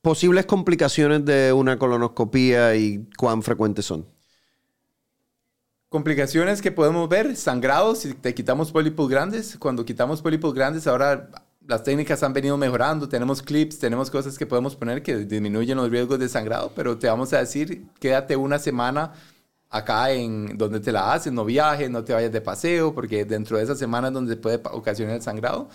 Posibles 0.00 0.46
complicaciones 0.46 1.24
de 1.24 1.52
una 1.52 1.76
colonoscopía 1.76 2.76
y 2.76 3.08
cuán 3.18 3.42
frecuentes 3.42 3.84
son. 3.84 4.06
Complicaciones 5.90 6.62
que 6.62 6.70
podemos 6.70 7.08
ver, 7.08 7.34
sangrados, 7.34 7.98
si 7.98 8.14
te 8.14 8.32
quitamos 8.32 8.70
pólipos 8.70 9.08
grandes. 9.08 9.56
Cuando 9.58 9.84
quitamos 9.84 10.22
pólipos 10.22 10.54
grandes, 10.54 10.86
ahora 10.86 11.28
las 11.66 11.82
técnicas 11.82 12.22
han 12.22 12.32
venido 12.32 12.56
mejorando. 12.56 13.08
Tenemos 13.08 13.42
clips, 13.42 13.80
tenemos 13.80 14.08
cosas 14.08 14.38
que 14.38 14.46
podemos 14.46 14.76
poner 14.76 15.02
que 15.02 15.16
disminuyen 15.16 15.76
los 15.76 15.90
riesgos 15.90 16.20
de 16.20 16.28
sangrado, 16.28 16.70
pero 16.76 16.96
te 16.96 17.08
vamos 17.08 17.32
a 17.32 17.38
decir, 17.38 17.88
quédate 17.98 18.36
una 18.36 18.60
semana 18.60 19.14
acá 19.68 20.12
en 20.12 20.56
donde 20.56 20.78
te 20.78 20.92
la 20.92 21.12
haces, 21.12 21.32
no 21.32 21.44
viajes, 21.44 21.90
no 21.90 22.04
te 22.04 22.12
vayas 22.12 22.30
de 22.30 22.40
paseo, 22.40 22.94
porque 22.94 23.24
dentro 23.24 23.56
de 23.56 23.64
esa 23.64 23.74
semana 23.74 24.08
es 24.08 24.14
donde 24.14 24.36
puede 24.36 24.60
ocasionar 24.70 25.16
el 25.16 25.22
sangrado. 25.22 25.70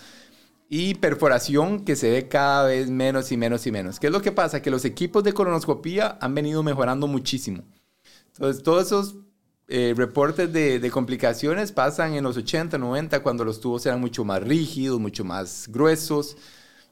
Y 0.70 0.94
perforación 0.94 1.84
que 1.84 1.94
se 1.94 2.10
ve 2.10 2.26
cada 2.26 2.64
vez 2.68 2.88
menos 2.88 3.32
y 3.32 3.36
menos 3.36 3.66
y 3.66 3.70
menos. 3.70 4.00
¿Qué 4.00 4.06
es 4.06 4.12
lo 4.14 4.22
que 4.22 4.32
pasa? 4.32 4.62
Que 4.62 4.70
los 4.70 4.86
equipos 4.86 5.22
de 5.24 5.34
colonoscopía 5.34 6.16
han 6.22 6.34
venido 6.34 6.62
mejorando 6.62 7.06
muchísimo. 7.06 7.64
Entonces, 8.32 8.62
todos 8.62 8.86
esos 8.86 9.16
eh, 9.68 9.94
reportes 9.96 10.52
de, 10.52 10.78
de, 10.78 10.90
complicaciones 10.90 11.72
pasan 11.72 12.14
en 12.14 12.22
los 12.22 12.36
80, 12.36 12.78
90, 12.78 13.20
cuando 13.22 13.44
los 13.44 13.60
tubos 13.60 13.84
eran 13.86 14.00
mucho 14.00 14.24
más 14.24 14.42
rígidos, 14.42 15.00
mucho 15.00 15.24
más 15.24 15.66
gruesos. 15.68 16.36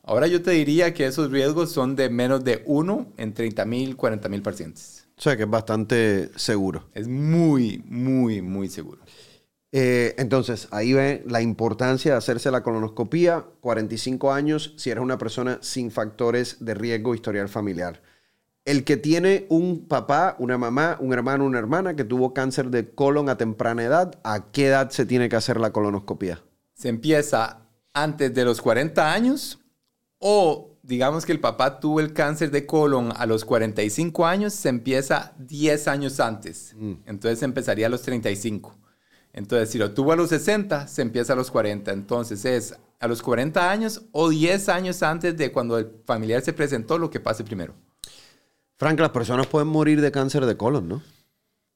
Ahora 0.02 0.26
yo 0.26 0.42
te 0.42 0.50
diría 0.50 0.92
que 0.92 1.06
esos 1.06 1.30
riesgos 1.30 1.70
son 1.70 1.96
de 1.96 2.10
menos 2.10 2.44
de 2.44 2.62
1 2.66 3.12
en 3.16 3.32
30 3.32 3.64
mil, 3.64 3.96
40 3.96 4.28
mil 4.28 4.42
pacientes. 4.42 5.06
O 5.16 5.22
sea 5.22 5.36
que 5.36 5.44
es 5.44 5.50
bastante 5.50 6.30
seguro. 6.36 6.88
Es 6.92 7.06
muy, 7.06 7.82
muy, 7.86 8.42
muy 8.42 8.68
seguro. 8.68 9.00
Eh, 9.70 10.14
entonces, 10.18 10.68
ahí 10.70 10.92
ve 10.92 11.24
la 11.26 11.42
importancia 11.42 12.12
de 12.12 12.18
hacerse 12.18 12.50
la 12.50 12.62
colonoscopía. 12.62 13.44
45 13.60 14.32
años 14.32 14.74
si 14.76 14.90
eres 14.90 15.02
una 15.02 15.16
persona 15.16 15.58
sin 15.62 15.90
factores 15.90 16.64
de 16.64 16.74
riesgo 16.74 17.14
historial 17.14 17.48
familiar 17.48 18.02
el 18.64 18.84
que 18.84 18.96
tiene 18.96 19.46
un 19.48 19.86
papá, 19.86 20.36
una 20.38 20.56
mamá, 20.56 20.96
un 21.00 21.12
hermano, 21.12 21.44
una 21.44 21.58
hermana 21.58 21.96
que 21.96 22.04
tuvo 22.04 22.32
cáncer 22.32 22.70
de 22.70 22.90
colon 22.90 23.28
a 23.28 23.36
temprana 23.36 23.84
edad, 23.84 24.18
¿a 24.24 24.50
qué 24.50 24.68
edad 24.68 24.90
se 24.90 25.04
tiene 25.06 25.28
que 25.28 25.36
hacer 25.36 25.60
la 25.60 25.72
colonoscopia? 25.72 26.42
Se 26.74 26.88
empieza 26.88 27.60
antes 27.92 28.34
de 28.34 28.44
los 28.44 28.62
40 28.62 29.12
años 29.12 29.60
o 30.18 30.70
digamos 30.82 31.26
que 31.26 31.32
el 31.32 31.40
papá 31.40 31.80
tuvo 31.80 32.00
el 32.00 32.12
cáncer 32.12 32.50
de 32.50 32.66
colon 32.66 33.12
a 33.16 33.26
los 33.26 33.44
45 33.44 34.26
años, 34.26 34.54
se 34.54 34.68
empieza 34.68 35.34
10 35.38 35.88
años 35.88 36.20
antes. 36.20 36.74
Mm. 36.76 36.92
Entonces 37.06 37.42
empezaría 37.42 37.86
a 37.86 37.90
los 37.90 38.02
35. 38.02 38.76
Entonces, 39.32 39.70
si 39.70 39.78
lo 39.78 39.92
tuvo 39.92 40.12
a 40.12 40.16
los 40.16 40.28
60, 40.28 40.86
se 40.86 41.02
empieza 41.02 41.32
a 41.32 41.36
los 41.36 41.50
40. 41.50 41.92
Entonces, 41.92 42.44
es 42.44 42.76
a 43.00 43.08
los 43.08 43.20
40 43.20 43.68
años 43.68 44.02
o 44.12 44.28
10 44.28 44.68
años 44.68 45.02
antes 45.02 45.36
de 45.36 45.50
cuando 45.50 45.76
el 45.76 45.90
familiar 46.04 46.40
se 46.40 46.52
presentó 46.52 46.98
lo 46.98 47.10
que 47.10 47.18
pase 47.18 47.42
primero. 47.42 47.74
Frank, 48.76 48.98
las 48.98 49.10
personas 49.10 49.46
pueden 49.46 49.68
morir 49.68 50.00
de 50.00 50.10
cáncer 50.10 50.46
de 50.46 50.56
colon, 50.56 50.88
¿no? 50.88 51.02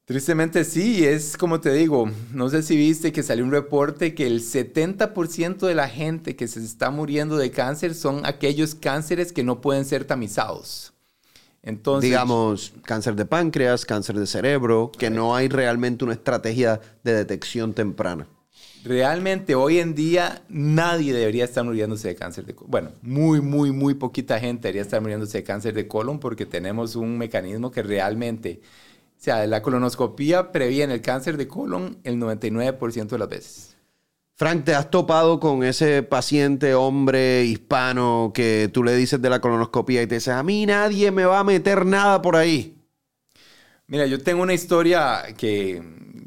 Tristemente 0.05 0.65
sí, 0.65 1.05
es 1.05 1.37
como 1.37 1.61
te 1.61 1.71
digo, 1.75 2.11
no 2.33 2.49
sé 2.49 2.63
si 2.63 2.77
viste 2.77 3.13
que 3.13 3.23
salió 3.23 3.45
un 3.45 3.53
reporte 3.53 4.15
que 4.15 4.27
el 4.27 4.41
70% 4.41 5.67
de 5.67 5.75
la 5.75 5.87
gente 5.87 6.35
que 6.35 6.49
se 6.49 6.65
está 6.65 6.91
muriendo 6.91 7.37
de 7.37 7.51
cáncer 7.51 7.95
son 7.95 8.25
aquellos 8.25 8.75
cánceres 8.75 9.33
que 9.33 9.45
no 9.45 9.61
pueden 9.61 9.85
ser 9.85 10.07
tamizados. 10.07 10.95
Entonces, 11.63 12.09
Digamos, 12.09 12.73
cáncer 12.85 13.17
de 13.17 13.27
páncreas, 13.27 13.85
cáncer 13.85 14.19
de 14.19 14.27
cerebro, 14.27 14.91
que 14.97 15.11
no 15.11 15.37
hay 15.37 15.49
realmente 15.49 16.07
una 16.07 16.15
estrategia 16.15 16.81
de 17.05 17.13
detección 17.13 17.75
temprana. 17.75 18.27
Realmente 18.85 19.55
hoy 19.55 19.79
en 19.79 19.95
día 19.95 20.43
nadie 20.49 21.13
debería 21.13 21.45
estar 21.45 21.65
muriéndose 21.65 22.09
de 22.09 22.15
cáncer 22.15 22.47
de 22.47 22.55
colon. 22.55 22.71
Bueno, 22.71 22.91
muy, 23.03 23.41
muy, 23.41 23.73
muy 23.73 23.95
poquita 23.95 24.39
gente 24.39 24.69
debería 24.69 24.83
estar 24.83 25.01
muriéndose 25.01 25.39
de 25.39 25.45
cáncer 25.45 25.75
de 25.75 25.89
colon 25.89 26.21
porque 26.21 26.47
tenemos 26.47 26.97
un 26.97 27.19
mecanismo 27.19 27.71
que 27.71 27.83
realmente, 27.83 28.61
o 28.63 29.23
sea, 29.23 29.47
la 29.47 29.63
colonoscopía 29.63 30.53
previene 30.53 30.95
el 30.95 31.03
cáncer 31.03 31.37
de 31.37 31.49
colon 31.49 31.99
el 32.05 32.19
99% 32.19 33.09
de 33.09 33.19
las 33.19 33.29
veces. 33.29 33.77
Frank, 34.39 34.65
¿te 34.65 34.73
has 34.73 34.89
topado 34.89 35.41
con 35.41 35.65
ese 35.65 36.05
paciente 36.05 36.73
hombre 36.75 37.45
hispano 37.45 38.31
que 38.33 38.71
tú 38.73 38.85
le 38.85 38.95
dices 38.95 39.21
de 39.21 39.31
la 39.31 39.41
colonoscopía 39.41 40.01
y 40.01 40.07
te 40.07 40.15
dices, 40.15 40.33
a 40.33 40.45
mí 40.45 40.65
nadie 40.65 41.11
me 41.11 41.25
va 41.25 41.41
a 41.41 41.45
meter 41.45 41.85
nada 41.85 42.23
por 42.23 42.37
ahí? 42.37 42.77
Mira, 43.89 44.07
yo 44.07 44.23
tengo 44.23 44.43
una 44.43 44.55
historia 44.55 45.25
que, 45.37 45.83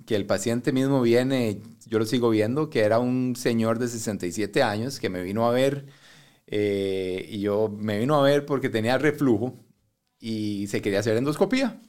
que 0.05 0.17
el 0.17 0.25
paciente 0.25 0.73
mismo 0.73 1.01
viene, 1.01 1.61
yo 1.91 1.99
lo 1.99 2.05
sigo 2.05 2.29
viendo, 2.29 2.69
que 2.69 2.81
era 2.81 2.99
un 2.99 3.35
señor 3.35 3.77
de 3.77 3.89
67 3.89 4.63
años 4.63 4.97
que 4.97 5.09
me 5.09 5.21
vino 5.21 5.45
a 5.45 5.51
ver 5.51 5.87
eh, 6.47 7.27
y 7.29 7.41
yo 7.41 7.67
me 7.69 7.99
vino 7.99 8.15
a 8.15 8.23
ver 8.23 8.45
porque 8.45 8.69
tenía 8.69 8.97
reflujo 8.97 9.59
y 10.17 10.67
se 10.67 10.81
quería 10.81 10.99
hacer 10.99 11.17
endoscopía. 11.17 11.81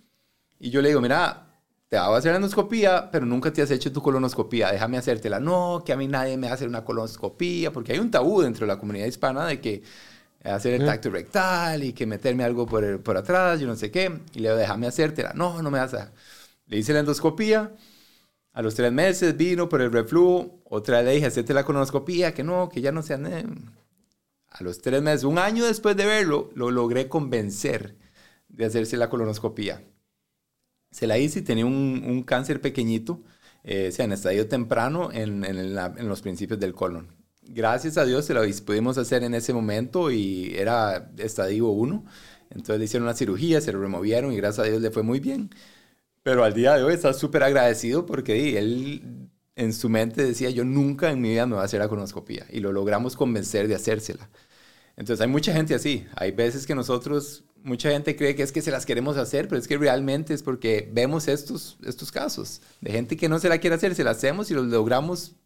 Y 0.59 0.71
yo 0.71 0.83
le 0.83 0.89
digo, 0.89 1.01
mira, 1.01 1.47
te 1.89 1.97
hago 1.97 2.17
hacer 2.17 2.35
endoscopía, 2.35 3.11
pero 3.13 3.27
nunca 3.27 3.53
te 3.53 3.63
has 3.63 3.71
hecho 3.71 3.93
tu 3.93 4.03
colonoscopía, 4.03 4.73
déjame 4.73 4.99
hacértela. 4.99 5.39
No, 5.39 5.85
que 5.87 5.93
a 5.93 5.97
mí 5.97 6.09
nadie 6.09 6.37
me 6.37 6.49
hace 6.49 6.67
una 6.67 6.85
colonoscopía, 6.85 7.73
porque 7.73 7.93
hay 7.93 8.01
un 8.01 8.11
tabú 8.11 8.43
dentro 8.43 8.67
de 8.67 8.73
la 8.73 8.81
comunidad 8.81 9.07
hispana 9.07 9.47
de 9.47 9.61
que 9.61 9.85
hacer 10.43 10.75
el 10.81 10.85
tacto 10.85 11.11
rectal 11.11 11.85
y 11.85 11.93
que 11.93 12.07
meterme 12.07 12.43
algo 12.43 12.67
por, 12.67 13.01
por 13.05 13.17
atrás, 13.17 13.61
yo 13.61 13.69
no 13.69 13.77
sé 13.77 13.93
qué. 13.93 14.07
Y 14.35 14.41
le 14.41 14.49
digo, 14.49 14.57
déjame 14.57 14.89
hacértela. 14.89 15.33
No, 15.35 15.63
no 15.63 15.71
me 15.71 15.79
hace. 15.79 15.99
Le 16.67 16.79
hice 16.79 16.93
la 16.93 17.01
endoscopía. 17.01 17.73
A 18.53 18.61
los 18.61 18.75
tres 18.75 18.93
meses 18.93 19.37
vino 19.37 19.69
por 19.69 19.81
el 19.81 19.93
reflujo. 19.93 20.61
Otra 20.65 21.03
le 21.03 21.13
dije, 21.13 21.27
hacerte 21.27 21.55
la 21.55 21.65
colonoscopía, 21.65 22.35
que 22.35 22.45
no, 22.45 22.69
que 22.69 22.81
ya 22.81 22.93
no 22.93 23.03
se 23.03 23.15
A 23.15 24.63
los 24.63 24.81
tres 24.81 25.03
meses, 25.03 25.25
un 25.25 25.39
año 25.39 25.65
después 25.65 25.97
de 25.97 26.05
verlo, 26.07 26.51
lo 26.55 26.71
logré 26.71 27.09
convencer 27.09 27.97
de 28.49 28.67
hacerse 28.67 28.97
la 28.97 29.09
colonoscopía. 29.09 29.83
Se 30.91 31.07
la 31.07 31.19
hice 31.19 31.39
y 31.39 31.43
tenía 31.43 31.65
un, 31.65 32.23
cáncer 32.25 32.61
pequeñito, 32.61 33.23
eh, 33.65 33.89
o 33.89 33.93
sea, 33.93 34.05
en 34.05 34.13
estadio 34.13 34.47
temprano 34.49 35.11
en, 35.13 35.45
en, 35.45 36.09
los 36.09 36.21
principios 36.21 36.61
del 36.61 36.75
colon. 36.75 37.09
Gracias 37.43 37.97
a 37.97 38.05
Dios 38.05 38.27
se 38.27 38.35
lo 38.35 38.43
pudimos 38.65 38.99
hacer 38.99 39.25
en 39.25 39.35
ese 39.35 39.55
momento 39.55 40.11
y 40.11 40.55
era 40.55 41.11
estadio 41.17 41.69
1. 41.69 42.05
Entonces 42.51 42.79
le 42.79 42.85
hicieron 42.85 43.05
una 43.09 43.17
cirugía, 43.17 43.63
se 43.63 43.73
lo 43.73 43.81
removieron 43.81 44.33
y 44.33 44.37
gracias 44.37 44.67
a 44.67 44.71
Dios 44.71 44.83
le 44.83 44.91
fue 44.91 45.03
muy 45.03 45.21
bien. 45.21 45.51
Pero 46.23 46.45
al 46.45 46.55
día 46.55 46.77
de 46.77 46.85
hoy 46.85 46.95
está 46.95 47.13
súper 47.13 47.43
agradecido 47.43 48.07
porque 48.07 48.59
él 48.59 49.29
en 49.57 49.73
su 49.73 49.89
mente 49.89 50.25
decía, 50.25 50.51
yo 50.51 50.65
nunca 50.65 51.11
en 51.11 51.21
mi 51.21 51.31
vida 51.31 51.47
me 51.47 51.55
voy 51.55 51.63
a 51.63 51.65
hacer 51.65 51.81
la 51.81 51.89
colonoscopia. 51.89 52.47
Y 52.51 52.61
lo 52.61 52.73
logramos 52.73 53.17
convencer 53.17 53.69
de 53.69 53.75
hacérsela. 53.75 54.31
Entonces 54.97 55.21
hay 55.23 55.29
mucha 55.29 55.53
gente 55.53 55.75
así. 55.75 56.07
Hay 56.17 56.33
veces 56.33 56.67
que 56.67 56.75
nosotros 56.75 57.45
mucha 57.63 57.91
gente 57.91 58.17
cree 58.17 58.35
que 58.35 58.43
es 58.43 58.53
que 58.53 58.63
se 58.63 58.71
las 58.71 58.87
queremos 58.87 59.17
hacer, 59.17 59.49
pero 59.49 59.61
es 59.61 59.69
que 59.69 59.79
realmente 59.79 60.35
es 60.35 60.43
porque 60.43 60.91
vemos 60.93 61.29
estos, 61.29 61.79
estos 61.85 62.11
casos 62.11 62.61
de 62.81 62.91
gente 62.91 63.17
que 63.17 63.29
no 63.29 63.39
se 63.39 63.49
la 63.49 63.59
quiere 63.59 63.77
hacer, 63.77 63.95
se 63.95 64.05
la 64.05 64.11
hacemos 64.11 64.51
y 64.51 64.55
los 64.55 64.67
logramos 64.67 65.37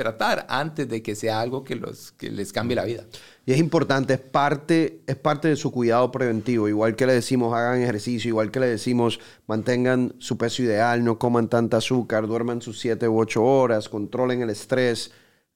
tratar 0.00 0.46
antes 0.48 0.88
de 0.88 1.02
que 1.02 1.14
sea 1.14 1.42
algo 1.42 1.62
que, 1.62 1.76
los, 1.76 2.12
que 2.12 2.30
les 2.30 2.54
cambie 2.54 2.74
la 2.74 2.86
vida. 2.86 3.04
Y 3.44 3.52
es 3.52 3.58
importante, 3.58 4.14
es 4.14 4.20
parte, 4.20 5.02
es 5.06 5.16
parte 5.16 5.48
de 5.48 5.56
su 5.56 5.70
cuidado 5.70 6.10
preventivo. 6.10 6.68
Igual 6.68 6.96
que 6.96 7.04
le 7.04 7.12
decimos 7.12 7.54
hagan 7.54 7.82
ejercicio, 7.82 8.30
igual 8.30 8.50
que 8.50 8.60
le 8.60 8.66
decimos 8.66 9.20
mantengan 9.46 10.14
su 10.18 10.38
peso 10.38 10.62
ideal, 10.62 11.04
no 11.04 11.18
coman 11.18 11.48
tanta 11.48 11.76
azúcar, 11.76 12.26
duerman 12.26 12.62
sus 12.62 12.80
7 12.80 13.08
u 13.08 13.20
8 13.20 13.44
horas, 13.44 13.90
controlen 13.90 14.40
el 14.40 14.48
estrés. 14.48 15.12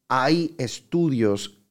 Hay 0.08 0.54
estudios 0.58 1.64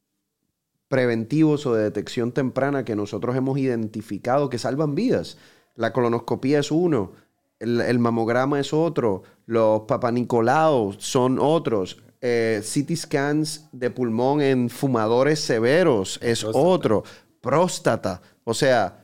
preventivos 0.87 1.67
o 1.67 1.75
de 1.75 1.83
detección 1.83 2.31
temprana 2.31 2.85
que 2.85 2.95
nosotros 2.95 3.35
hemos 3.35 3.59
identificado 3.59 4.49
que 4.49 4.57
salvan 4.57 4.95
vidas. 4.95 5.37
La 5.75 5.93
colonoscopía 5.93 6.59
es 6.59 6.71
uno, 6.71 7.11
el, 7.59 7.99
mamograma 7.99 8.59
es 8.59 8.73
otro, 8.73 9.23
los 9.45 9.81
papanicolaos 9.81 10.97
son 10.99 11.37
otros, 11.39 12.01
eh, 12.25 12.61
CT 12.63 12.95
scans 12.95 13.67
de 13.73 13.89
pulmón 13.89 14.41
en 14.41 14.69
fumadores 14.69 15.41
severos 15.41 16.19
es 16.21 16.45
otro, 16.45 17.03
próstata, 17.41 18.21
o 18.45 18.53
sea, 18.53 19.03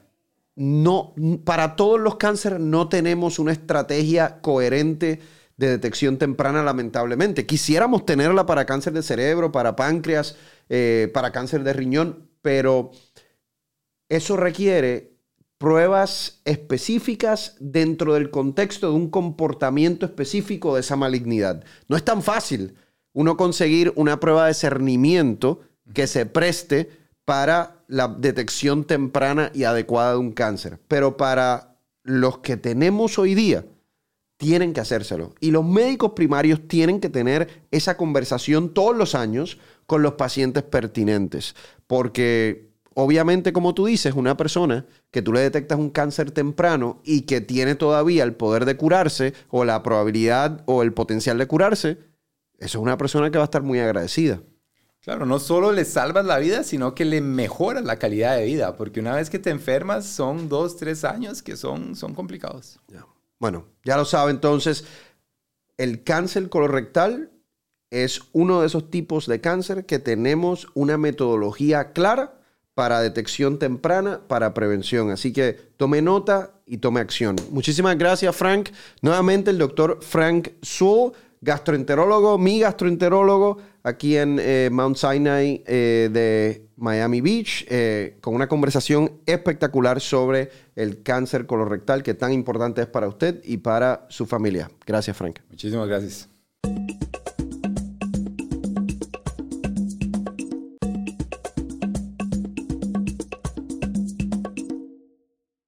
no, 0.56 1.14
para 1.44 1.76
todos 1.76 2.00
los 2.00 2.16
cánceres 2.16 2.62
no 2.62 2.88
tenemos 2.88 3.38
una 3.38 3.52
estrategia 3.52 4.40
coherente 4.40 5.20
de 5.58 5.68
detección 5.68 6.18
temprana, 6.18 6.64
lamentablemente. 6.64 7.46
Quisiéramos 7.46 8.06
tenerla 8.06 8.46
para 8.46 8.66
cáncer 8.66 8.94
de 8.94 9.04
cerebro, 9.04 9.52
para 9.52 9.76
páncreas, 9.76 10.38
eh, 10.70 11.12
para 11.14 11.34
cáncer 11.34 11.66
de 11.66 11.74
riñón, 11.74 12.30
pero 12.42 12.92
eso 14.08 14.38
requiere 14.38 15.18
pruebas 15.58 16.40
específicas 16.46 17.58
dentro 17.60 18.14
del 18.14 18.32
contexto 18.32 18.90
de 18.90 18.96
un 18.96 19.10
comportamiento 19.10 20.06
específico 20.06 20.76
de 20.76 20.82
esa 20.82 20.96
malignidad. 20.96 21.66
No 21.90 21.98
es 21.98 22.06
tan 22.06 22.24
fácil 22.24 22.76
uno 23.20 23.36
conseguir 23.36 23.92
una 23.98 24.22
prueba 24.22 24.48
de 24.48 24.54
cernimiento 24.54 25.60
que 25.94 26.08
se 26.08 26.26
preste 26.26 26.90
para 27.26 27.84
la 27.90 28.08
detección 28.08 28.86
temprana 28.86 29.52
y 29.54 29.66
adecuada 29.66 30.14
de 30.14 30.20
un 30.20 30.32
cáncer, 30.32 30.80
pero 30.88 31.18
para 31.18 31.76
los 32.04 32.38
que 32.38 32.56
tenemos 32.56 33.20
hoy 33.20 33.36
día, 33.36 33.66
tienen 34.38 34.72
que 34.72 34.80
hacérselo. 34.80 35.36
Y 35.42 35.52
los 35.52 35.66
médicos 35.66 36.14
primarios 36.14 36.66
tienen 36.70 37.02
que 37.02 37.10
tener 37.10 37.66
esa 37.72 37.98
conversación 37.98 38.74
todos 38.74 38.96
los 38.96 39.16
años 39.16 39.60
con 39.86 40.02
los 40.02 40.14
pacientes 40.14 40.64
pertinentes. 40.64 41.58
Porque 41.88 42.70
obviamente, 42.94 43.52
como 43.52 43.74
tú 43.74 43.88
dices, 43.88 44.14
una 44.14 44.38
persona 44.38 44.86
que 45.12 45.22
tú 45.22 45.34
le 45.34 45.42
detectas 45.42 45.78
un 45.78 45.90
cáncer 45.90 46.32
temprano 46.32 47.02
y 47.04 47.24
que 47.24 47.42
tiene 47.42 47.76
todavía 47.76 48.24
el 48.24 48.36
poder 48.36 48.64
de 48.64 48.78
curarse 48.78 49.34
o 49.50 49.66
la 49.66 49.84
probabilidad 49.84 50.64
o 50.68 50.84
el 50.84 50.94
potencial 50.94 51.38
de 51.38 51.48
curarse, 51.48 52.09
eso 52.60 52.78
es 52.78 52.82
una 52.82 52.98
persona 52.98 53.32
que 53.32 53.38
va 53.38 53.44
a 53.44 53.46
estar 53.46 53.64
muy 53.64 53.80
agradecida. 53.80 54.42
Claro, 55.02 55.26
no 55.26 55.40
solo 55.40 55.72
le 55.72 55.86
salvas 55.86 56.26
la 56.26 56.40
vida, 56.40 56.64
sino 56.64 56.94
que 56.94 57.06
le 57.06 57.22
mejoras 57.22 57.86
la 57.86 57.98
calidad 57.98 58.36
de 58.36 58.46
vida, 58.46 58.76
porque 58.76 59.00
una 59.00 59.16
vez 59.16 59.30
que 59.30 59.40
te 59.40 59.50
enfermas 59.50 60.06
son 60.06 60.50
dos, 60.50 60.76
tres 60.76 61.06
años 61.06 61.42
que 61.42 61.56
son, 61.56 61.96
son 61.96 62.14
complicados. 62.14 62.80
Bueno, 63.40 63.66
ya 63.86 63.96
lo 63.96 64.04
sabe 64.04 64.32
entonces, 64.32 64.84
el 65.78 66.04
cáncer 66.04 66.50
colorectal 66.50 67.32
es 67.90 68.22
uno 68.34 68.60
de 68.62 68.68
esos 68.68 68.92
tipos 68.92 69.26
de 69.26 69.40
cáncer 69.40 69.86
que 69.86 70.00
tenemos 70.00 70.68
una 70.74 70.98
metodología 70.98 71.94
clara 71.94 72.36
para 72.74 73.02
detección 73.02 73.60
temprana, 73.60 74.22
para 74.28 74.54
prevención. 74.54 75.12
Así 75.12 75.34
que 75.34 75.54
tome 75.78 76.02
nota 76.02 76.52
y 76.66 76.78
tome 76.78 77.00
acción. 77.00 77.36
Muchísimas 77.52 77.98
gracias, 77.98 78.36
Frank. 78.36 78.70
Nuevamente 79.02 79.52
el 79.52 79.58
doctor 79.58 80.00
Frank 80.02 80.50
Sewell, 80.62 81.14
gastroenterólogo, 81.42 82.38
mi 82.38 82.60
gastroenterólogo 82.60 83.58
aquí 83.84 84.18
en 84.18 84.38
eh, 84.40 84.70
Mount 84.72 84.98
Sinai 84.98 85.64
eh, 85.66 86.10
de 86.12 86.68
Miami 86.78 87.22
Beach, 87.22 87.66
eh, 87.70 88.18
con 88.22 88.36
una 88.36 88.48
conversación 88.48 89.20
espectacular 89.26 90.00
sobre 90.00 90.50
el 90.76 91.04
cáncer 91.04 91.46
colorectal 91.46 92.04
que 92.04 92.14
tan 92.14 92.34
importante 92.34 92.82
es 92.82 92.88
para 92.88 93.08
usted 93.08 93.42
y 93.44 93.58
para 93.58 94.06
su 94.10 94.26
familia. 94.26 94.70
Gracias, 94.86 95.16
Frank. 95.16 95.40
Muchísimas 95.50 95.88
gracias. 95.88 96.30